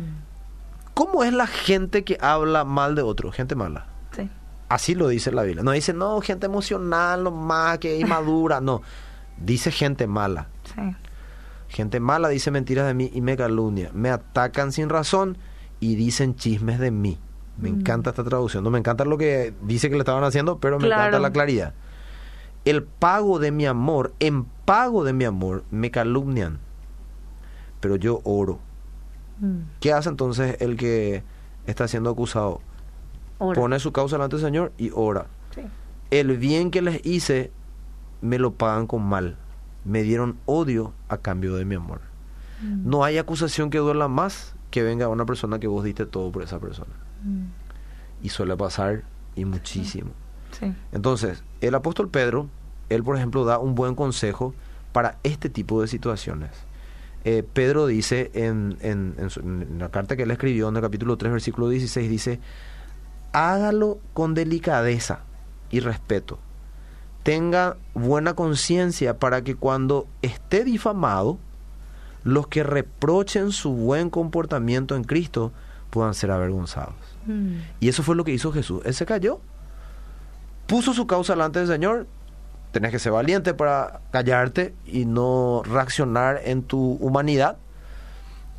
¿Cómo 0.93 1.23
es 1.23 1.33
la 1.33 1.47
gente 1.47 2.03
que 2.03 2.17
habla 2.21 2.63
mal 2.65 2.95
de 2.95 3.01
otro? 3.01 3.31
Gente 3.31 3.55
mala. 3.55 3.85
Sí. 4.15 4.29
Así 4.69 4.95
lo 4.95 5.07
dice 5.07 5.31
la 5.31 5.43
Biblia. 5.43 5.63
No 5.63 5.71
dice, 5.71 5.93
no, 5.93 6.19
gente 6.21 6.45
emocional, 6.45 7.23
no 7.23 7.31
más, 7.31 7.77
que 7.79 7.97
inmadura. 7.97 8.59
No. 8.61 8.81
Dice 9.37 9.71
gente 9.71 10.07
mala. 10.07 10.47
Sí. 10.75 10.95
Gente 11.69 11.99
mala 11.99 12.29
dice 12.29 12.51
mentiras 12.51 12.87
de 12.87 12.93
mí 12.93 13.09
y 13.13 13.21
me 13.21 13.37
calumnia. 13.37 13.91
Me 13.93 14.09
atacan 14.09 14.71
sin 14.71 14.89
razón 14.89 15.37
y 15.79 15.95
dicen 15.95 16.35
chismes 16.35 16.79
de 16.79 16.91
mí. 16.91 17.19
Me 17.61 17.69
Mm. 17.71 17.79
encanta 17.79 18.09
esta 18.11 18.23
traducción. 18.23 18.63
No 18.63 18.69
me 18.69 18.79
encanta 18.79 19.05
lo 19.05 19.17
que 19.17 19.53
dice 19.63 19.89
que 19.89 19.95
le 19.95 19.99
estaban 20.01 20.23
haciendo, 20.23 20.59
pero 20.59 20.79
me 20.79 20.87
Claro. 20.87 21.01
encanta 21.03 21.19
la 21.19 21.31
claridad. 21.31 21.73
El 22.65 22.83
pago 22.83 23.39
de 23.39 23.51
mi 23.51 23.65
amor, 23.65 24.13
en 24.19 24.45
pago 24.65 25.03
de 25.03 25.13
mi 25.13 25.25
amor, 25.25 25.63
me 25.71 25.91
calumnian. 25.91 26.59
Pero 27.79 27.95
yo 27.95 28.21
oro. 28.23 28.59
Mm. 29.39 29.59
¿Qué 29.79 29.93
hace 29.93 30.09
entonces 30.09 30.57
el 30.61 30.75
que 30.77 31.23
está 31.65 31.87
siendo 31.87 32.09
acusado? 32.09 32.61
Ora. 33.37 33.59
Pone 33.59 33.79
su 33.79 33.91
causa 33.93 34.17
delante 34.17 34.35
del 34.35 34.45
Señor 34.45 34.73
y 34.77 34.91
ora. 34.93 35.27
Sí. 35.55 35.61
El 36.11 36.37
bien 36.37 36.71
que 36.71 36.81
les 36.81 37.05
hice 37.05 37.51
me 38.21 38.37
lo 38.37 38.51
pagan 38.53 38.85
con 38.87 39.03
mal. 39.03 39.37
Me 39.85 40.03
dieron 40.03 40.37
odio 40.45 40.93
a 41.07 41.17
cambio 41.17 41.55
de 41.55 41.63
mi 41.63 41.75
amor. 41.75 42.01
Mm. 42.61 42.89
No 42.89 43.05
hay 43.05 43.17
acusación 43.17 43.69
que 43.69 43.77
duela 43.77 44.09
más 44.09 44.55
que 44.71 44.83
venga 44.83 45.07
una 45.07 45.25
persona 45.25 45.59
que 45.59 45.67
vos 45.67 45.83
diste 45.85 46.05
todo 46.05 46.31
por 46.31 46.43
esa 46.43 46.59
persona. 46.59 46.91
Mm. 47.23 47.45
Y 48.25 48.29
suele 48.29 48.55
pasar 48.57 49.03
y 49.35 49.45
muchísimo. 49.45 50.11
Sí. 50.59 50.73
Entonces, 50.91 51.43
el 51.61 51.75
apóstol 51.75 52.09
Pedro, 52.09 52.49
él 52.89 53.03
por 53.03 53.15
ejemplo 53.17 53.45
da 53.45 53.59
un 53.59 53.75
buen 53.75 53.95
consejo 53.95 54.53
para 54.91 55.17
este 55.23 55.49
tipo 55.49 55.81
de 55.81 55.87
situaciones. 55.87 56.49
Eh, 57.23 57.43
Pedro 57.53 57.85
dice 57.85 58.31
en, 58.33 58.77
en- 58.81 59.13
en 59.17 59.29
su- 59.29 59.41
en 59.41 59.77
la 59.79 59.89
carta 59.89 60.15
que 60.15 60.23
él 60.23 60.31
escribió 60.31 60.69
en 60.69 60.75
el 60.75 60.81
capítulo 60.81 61.17
3, 61.17 61.31
versículo 61.31 61.69
16, 61.69 62.09
dice, 62.09 62.39
hágalo 63.31 63.99
con 64.13 64.33
delicadeza 64.33 65.19
y 65.69 65.79
respeto. 65.81 66.39
Tenga 67.23 67.77
buena 67.93 68.33
conciencia 68.33 69.19
para 69.19 69.43
que 69.43 69.55
cuando 69.55 70.07
esté 70.21 70.63
difamado, 70.63 71.37
los 72.23 72.47
que 72.47 72.63
reprochen 72.63 73.51
su 73.51 73.71
buen 73.73 74.09
comportamiento 74.09 74.95
en 74.95 75.03
Cristo 75.03 75.51
puedan 75.89 76.13
ser 76.13 76.31
avergonzados. 76.31 76.95
Mm. 77.25 77.57
Y 77.79 77.89
eso 77.89 78.03
fue 78.03 78.15
lo 78.15 78.23
que 78.23 78.31
hizo 78.31 78.51
Jesús. 78.51 78.81
Él 78.85 78.93
se 78.93 79.05
cayó, 79.05 79.39
puso 80.67 80.93
su 80.93 81.07
causa 81.07 81.33
delante 81.33 81.59
del 81.59 81.67
Señor. 81.67 82.07
Tenés 82.71 82.91
que 82.91 82.99
ser 82.99 83.11
valiente 83.11 83.53
para 83.53 84.01
callarte 84.11 84.75
y 84.85 85.05
no 85.05 85.63
reaccionar 85.65 86.41
en 86.43 86.61
tu 86.63 86.93
humanidad. 86.99 87.57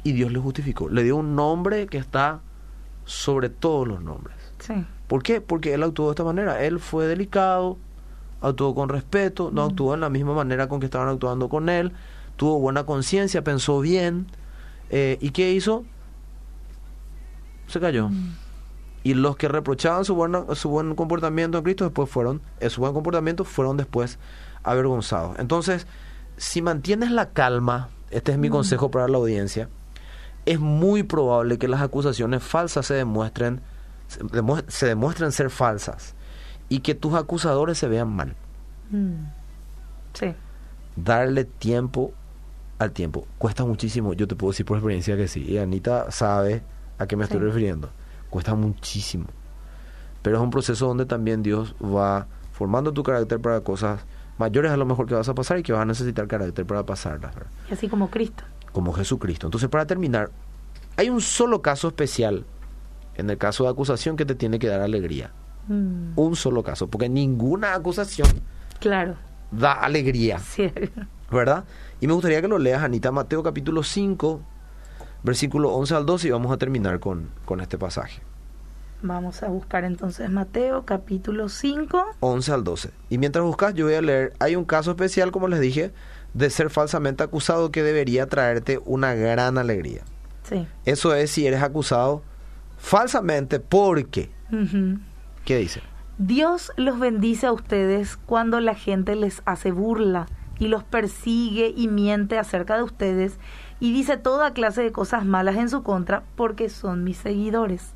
Y 0.03 0.13
Dios 0.13 0.33
le 0.33 0.41
justificó. 0.41 0.89
Le 0.89 1.03
dio 1.03 1.17
un 1.17 1.37
nombre 1.37 1.87
que 1.87 1.99
está 1.99 2.41
sobre 3.05 3.51
todos 3.51 3.87
los 3.87 4.03
nombres. 4.03 4.37
Sí. 4.59 4.85
¿Por 5.07 5.23
qué? 5.23 5.41
Porque 5.41 5.75
él 5.75 5.83
actuó 5.83 6.07
de 6.07 6.13
esta 6.13 6.25
manera. 6.25 6.63
Él 6.65 6.81
fue 6.81 7.07
delicado, 7.07 7.79
actuó 8.41 8.75
con 8.75 8.89
respeto, 8.89 9.51
no 9.53 9.65
actuó 9.65 9.95
en 9.95 10.01
la 10.01 10.09
misma 10.09 10.35
manera 10.35 10.69
con 10.69 10.81
que 10.81 10.87
estaban 10.87 11.09
actuando 11.09 11.49
con 11.49 11.69
él. 11.69 11.93
Tuvo 12.37 12.59
buena 12.59 12.85
conciencia, 12.85 13.45
pensó 13.45 13.81
bien. 13.81 14.27
Eh, 14.91 15.19
¿Y 15.21 15.31
qué 15.31 15.53
hizo? 15.53 15.85
Se 17.71 17.81
cayó. 17.81 18.09
Mm. 18.09 18.35
Y 19.03 19.15
los 19.15 19.37
que 19.37 19.49
reprochaban 19.49 20.05
su, 20.05 20.15
buena, 20.15 20.45
su 20.55 20.69
buen 20.69 20.95
comportamiento 20.95 21.57
en 21.59 21.65
Cristo 21.65 21.85
después 21.85 22.11
fueron, 22.11 22.43
eh, 22.61 22.69
su 22.69 22.83
buen 22.83 22.93
comportamiento 22.93 23.45
fueron 23.45 23.79
después 23.79 24.19
avergonzados. 24.63 25.39
Entonces, 25.39 25.87
si 26.37 26.61
mantienes 26.61 27.11
la 27.11 27.31
calma, 27.31 27.89
este 28.11 28.33
es 28.33 28.39
mi 28.39 28.49
Mm. 28.51 28.53
consejo 28.53 28.91
para 28.91 29.09
la 29.09 29.17
audiencia, 29.17 29.69
es 30.45 30.61
muy 30.61 31.03
probable 31.03 31.59
que 31.59 31.69
las 31.69 31.81
acusaciones 31.81 32.43
falsas 32.43 32.85
se 32.87 32.95
demuestren, 32.95 33.61
se, 34.09 34.21
demue- 34.25 34.65
se 34.69 34.87
demuestren 34.87 35.33
ser 35.33 35.49
falsas 35.51 36.15
y 36.69 36.81
que 36.81 36.95
tus 36.95 37.15
acusadores 37.15 37.79
se 37.79 37.89
vean 37.89 38.09
mal. 38.15 38.35
Mm. 38.91 39.15
Sí. 40.13 40.35
Darle 40.97 41.45
tiempo 41.45 42.13
al 42.79 42.91
tiempo. 42.93 43.27
Cuesta 43.39 43.65
muchísimo, 43.65 44.13
yo 44.13 44.27
te 44.29 44.35
puedo 44.37 44.51
decir 44.53 44.67
por 44.67 44.77
experiencia 44.77 45.17
que 45.17 45.29
sí. 45.29 45.43
Y 45.49 45.57
Anita 45.59 46.11
sabe 46.11 46.63
a 47.01 47.07
qué 47.07 47.17
me 47.17 47.25
estoy 47.25 47.41
Sí. 47.41 47.45
refiriendo. 47.47 47.91
Cuesta 48.31 48.55
muchísimo. 48.55 49.27
Pero 50.23 50.37
es 50.37 50.43
un 50.43 50.51
proceso 50.51 50.87
donde 50.87 51.07
también 51.07 51.43
Dios 51.43 51.75
va 51.83 52.27
formando 52.53 52.93
tu 52.93 53.03
carácter 53.03 53.41
para 53.41 53.61
cosas 53.63 54.01
mayores 54.39 54.71
a 54.71 54.77
lo 54.77 54.87
mejor 54.87 55.07
que 55.07 55.15
vas 55.15 55.29
a 55.29 55.35
pasar 55.35 55.59
y 55.59 55.63
que 55.63 55.73
vas 55.73 55.83
a 55.83 55.87
necesitar 55.87 56.27
carácter 56.29 56.65
para 56.67 56.85
pasarlas. 56.85 57.35
¿verdad? 57.35 57.51
Y 57.71 57.73
así 57.75 57.89
como 57.89 58.09
Cristo. 58.11 58.45
Como 58.73 58.93
Jesucristo. 58.93 59.47
Entonces, 59.47 59.69
para 59.69 59.87
terminar, 59.87 60.31
hay 60.97 61.11
un 61.11 61.21
solo 61.21 61.61
caso 61.63 61.89
especial 61.89 62.45
en 63.17 63.29
el 63.31 63.39
caso 63.39 63.65
de 63.65 63.71
acusación 63.71 64.17
que 64.17 64.25
te 64.25 64.35
tiene 64.35 64.59
que 64.59 64.69
dar 64.69 64.81
alegría. 64.81 65.33
Mm. 65.69 66.13
Un 66.17 66.37
solo 66.37 66.63
caso, 66.63 66.89
porque 66.89 67.09
ninguna 67.09 67.75
acusación 67.75 68.29
Claro. 68.79 69.15
da 69.51 69.73
alegría. 69.73 70.39
Sí. 70.39 70.71
¿verdad? 71.31 71.65
Y 72.01 72.07
me 72.09 72.13
gustaría 72.13 72.41
que 72.43 72.49
lo 72.49 72.59
leas, 72.59 72.83
Anita, 72.83 73.13
Mateo 73.13 73.43
capítulo 73.43 73.83
5, 73.85 74.41
versículo 75.23 75.71
11 75.73 75.95
al 75.95 76.07
12, 76.07 76.29
y 76.29 76.31
vamos 76.31 76.53
a 76.53 76.57
terminar 76.57 77.01
con, 77.01 77.29
con 77.45 77.61
este 77.61 77.79
pasaje. 77.79 78.23
Vamos 79.03 79.43
a 79.43 79.49
buscar 79.49 79.85
entonces 79.85 80.29
Mateo 80.29 80.85
capítulo 80.85 81.49
5. 81.49 82.05
11 82.21 82.53
al 82.53 82.65
12. 82.65 82.91
Y 83.09 83.17
mientras 83.17 83.45
buscas, 83.45 83.73
yo 83.75 83.87
voy 83.87 83.95
a 83.95 84.03
leer, 84.03 84.35
hay 84.39 84.57
un 84.57 84.65
caso 84.65 84.91
especial, 84.91 85.31
como 85.31 85.49
les 85.49 85.61
dije, 85.61 85.93
de 86.35 86.51
ser 86.51 86.69
falsamente 86.69 87.23
acusado 87.23 87.71
que 87.71 87.83
debería 87.83 88.27
traerte 88.29 88.79
una 88.85 89.15
gran 89.15 89.57
alegría. 89.57 90.03
Sí. 90.43 90.67
Eso 90.85 91.15
es 91.15 91.31
si 91.31 91.47
eres 91.47 91.63
acusado 91.63 92.23
falsamente, 92.79 93.59
porque, 93.59 94.31
Ujú. 94.53 94.99
¿qué 95.45 95.57
dice? 95.57 95.81
Dios 96.19 96.71
los 96.77 96.99
bendice 96.99 97.47
a 97.47 97.53
ustedes 97.53 98.19
cuando 98.19 98.61
la 98.61 98.75
gente 98.75 99.17
les 99.17 99.41
hace 99.47 99.73
burla 99.73 100.27
y 100.61 100.69
los 100.69 100.85
persigue 100.85 101.75
y 101.77 101.89
miente 101.89 102.39
acerca 102.39 102.77
de 102.77 102.85
ustedes 102.85 103.39
y 103.81 103.93
dice 103.93 104.17
toda 104.17 104.53
clase 104.53 104.83
de 104.83 104.93
cosas 104.93 105.25
malas 105.25 105.57
en 105.57 105.69
su 105.69 105.83
contra 105.83 106.23
porque 106.37 106.69
son 106.69 107.03
mis 107.03 107.17
seguidores. 107.17 107.95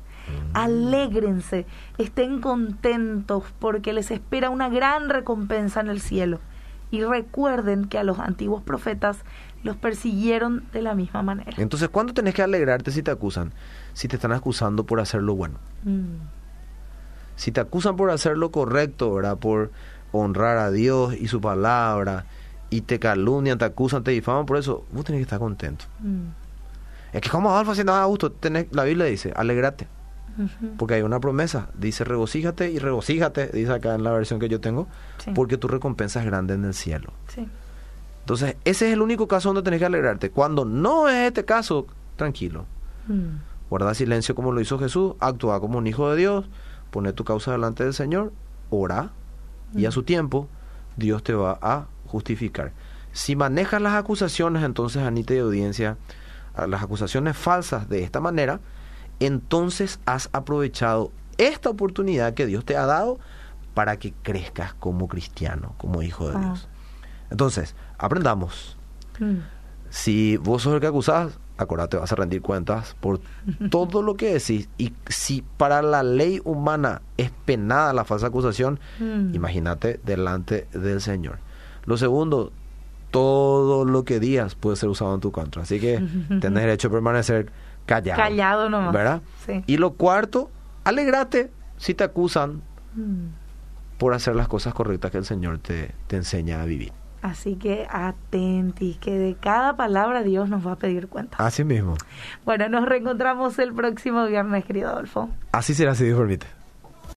Alégrense, 0.53 1.67
estén 1.97 2.41
contentos 2.41 3.43
porque 3.59 3.93
les 3.93 4.09
espera 4.09 4.49
una 4.49 4.69
gran 4.69 5.09
recompensa 5.09 5.79
en 5.81 5.89
el 5.89 6.01
cielo. 6.01 6.39
Y 6.91 7.03
recuerden 7.03 7.85
que 7.85 7.97
a 7.99 8.03
los 8.03 8.19
antiguos 8.19 8.63
profetas 8.63 9.19
los 9.63 9.75
persiguieron 9.75 10.63
de 10.71 10.81
la 10.81 10.95
misma 10.95 11.21
manera. 11.21 11.51
Entonces, 11.57 11.89
¿cuándo 11.89 12.13
tenés 12.13 12.33
que 12.33 12.41
alegrarte 12.41 12.91
si 12.91 13.03
te 13.03 13.11
acusan? 13.11 13.51
Si 13.93 14.07
te 14.07 14.15
están 14.15 14.31
acusando 14.31 14.85
por 14.85 14.99
hacer 14.99 15.21
lo 15.21 15.35
bueno. 15.35 15.55
Mm, 15.83 16.17
Si 17.35 17.51
te 17.51 17.59
acusan 17.59 17.97
por 17.97 18.11
hacer 18.11 18.37
lo 18.37 18.49
correcto, 18.51 19.13
¿verdad? 19.13 19.37
Por 19.37 19.71
honrar 20.13 20.57
a 20.57 20.71
Dios 20.71 21.13
y 21.15 21.27
su 21.27 21.41
palabra, 21.41 22.25
y 22.75 22.81
te 22.81 22.99
calumnian, 22.99 23.57
te 23.57 23.65
acusan, 23.65 24.03
te 24.03 24.11
difaman 24.11 24.45
por 24.45 24.57
eso, 24.57 24.85
vos 24.91 25.05
tenés 25.05 25.19
que 25.19 25.23
estar 25.23 25.39
contento. 25.39 25.85
mm, 25.99 26.27
Es 27.13 27.21
que 27.21 27.29
como 27.29 27.55
Alfa, 27.57 27.73
si 27.75 27.83
nada 27.83 28.03
a 28.03 28.05
gusto, 28.05 28.31
tenés, 28.31 28.67
la 28.71 28.83
Biblia 28.83 29.05
dice, 29.05 29.31
alegrate, 29.35 29.87
porque 30.77 30.95
hay 30.95 31.01
una 31.01 31.19
promesa, 31.21 31.69
dice 31.75 32.03
regocíjate 32.03 32.69
y 32.71 32.79
regocíjate, 32.79 33.47
dice 33.53 33.71
acá 33.71 33.95
en 33.95 34.03
la 34.03 34.11
versión 34.11 34.39
que 34.39 34.49
yo 34.49 34.59
tengo, 34.59 34.87
sí, 35.23 35.31
porque 35.33 35.57
tu 35.57 35.67
recompensa 35.69 36.19
es 36.19 36.25
grande 36.25 36.55
en 36.55 36.65
el 36.65 36.73
cielo. 36.73 37.13
sí, 37.29 37.47
Entonces, 38.21 38.57
ese 38.65 38.87
es 38.87 38.93
el 38.93 39.01
único 39.01 39.27
caso 39.27 39.49
donde 39.49 39.61
tenés 39.61 39.79
que 39.79 39.85
alegrarte. 39.85 40.31
Cuando 40.31 40.65
no 40.65 41.07
es 41.07 41.27
este 41.27 41.45
caso, 41.45 41.85
tranquilo. 42.17 42.65
mm, 43.07 43.69
Guarda 43.69 43.93
silencio 43.93 44.35
como 44.35 44.51
lo 44.51 44.59
hizo 44.61 44.77
Jesús, 44.77 45.13
actúa 45.19 45.59
como 45.59 45.77
un 45.77 45.87
hijo 45.87 46.09
de 46.11 46.17
Dios, 46.17 46.45
pone 46.91 47.13
tu 47.13 47.23
causa 47.23 47.51
delante 47.51 47.83
del 47.83 47.93
Señor, 47.93 48.33
ora 48.69 49.11
y 49.75 49.85
a 49.85 49.89
Mm. 49.89 49.91
su 49.91 50.03
tiempo 50.03 50.47
Dios 50.97 51.23
te 51.23 51.33
va 51.33 51.57
a 51.61 51.85
justificar. 52.15 52.71
Si 53.11 53.35
manejas 53.35 53.81
las 53.81 53.93
acusaciones, 53.93 54.63
entonces, 54.63 55.03
Anita 55.03 55.33
y 55.33 55.39
audiencia, 55.39 55.97
a 56.55 56.65
las 56.67 56.81
acusaciones 56.81 57.35
falsas 57.35 57.89
de 57.89 58.03
esta 58.03 58.21
manera, 58.21 58.61
entonces 59.19 59.99
has 60.05 60.29
aprovechado 60.31 61.11
esta 61.37 61.69
oportunidad 61.69 62.33
que 62.33 62.45
Dios 62.45 62.63
te 62.63 62.77
ha 62.77 62.85
dado 62.85 63.19
para 63.73 63.97
que 63.97 64.13
crezcas 64.23 64.73
como 64.73 65.07
cristiano, 65.09 65.73
como 65.77 66.01
hijo 66.01 66.29
de 66.29 66.35
Ah. 66.37 66.39
Dios. 66.39 66.67
Entonces, 67.29 67.75
aprendamos. 67.97 68.77
mm. 69.19 69.35
Si 69.89 70.37
vos 70.37 70.61
sos 70.63 70.73
el 70.73 70.79
que 70.81 70.87
acusás, 70.87 71.37
acordate, 71.57 71.95
vas 71.97 72.11
a 72.11 72.15
rendir 72.15 72.41
cuentas 72.41 72.95
por 72.99 73.19
todo 73.71 74.01
lo 74.01 74.15
que 74.15 74.33
decís. 74.33 74.67
Y 74.77 74.93
si 75.07 75.41
para 75.57 75.81
la 75.81 76.03
ley 76.03 76.41
humana 76.43 77.01
es 77.17 77.31
penada 77.45 77.93
la 77.93 78.03
falsa 78.05 78.27
acusación, 78.27 78.79
Mm. 78.99 79.33
imagínate 79.35 79.99
delante 80.05 80.67
del 80.73 80.99
Señor. 81.01 81.39
Lo 81.85 81.97
segundo, 81.97 82.51
todo 83.11 83.85
lo 83.85 84.03
que 84.03 84.19
digas 84.19 84.55
puede 84.55 84.75
ser 84.75 84.89
usado 84.89 85.13
en 85.15 85.21
tu 85.21 85.31
contra. 85.31 85.63
Así 85.63 85.79
que 85.79 85.97
tenés 86.41 86.63
derecho 86.63 86.87
a 86.89 86.91
permanecer 86.91 87.51
callado. 87.85 88.21
Callado 88.21 88.69
nomás. 88.69 88.93
¿Verdad? 88.93 89.21
Sí. 89.45 89.63
Y 89.67 89.77
lo 89.77 89.91
cuarto, 89.93 90.49
alegrate 90.83 91.51
si 91.77 91.93
te 91.93 92.03
acusan 92.03 92.61
Mm. 92.95 93.27
por 93.97 94.13
hacer 94.13 94.37
las 94.37 94.47
cosas 94.47 94.73
correctas 94.73 95.11
que 95.11 95.17
el 95.17 95.25
Señor 95.25 95.57
te, 95.59 95.91
te 96.07 96.15
enseña 96.15 96.61
a 96.61 96.65
vivir. 96.65 96.93
Así 97.21 97.55
que 97.55 97.85
atentis, 97.89 98.97
que 98.99 99.17
de 99.17 99.35
cada 99.35 99.75
palabra 99.75 100.23
Dios 100.23 100.47
nos 100.47 100.65
va 100.65 100.73
a 100.73 100.75
pedir 100.77 101.07
cuenta. 101.09 101.35
Así 101.39 101.63
mismo. 101.65 101.95
Bueno, 102.45 102.69
nos 102.69 102.85
reencontramos 102.85 103.57
el 103.59 103.73
próximo 103.73 104.25
viernes, 104.27 104.63
querido 104.63 104.89
Adolfo. 104.91 105.29
Así 105.51 105.73
será, 105.73 105.93
si 105.95 106.05
Dios 106.05 106.17
permite. 106.17 106.47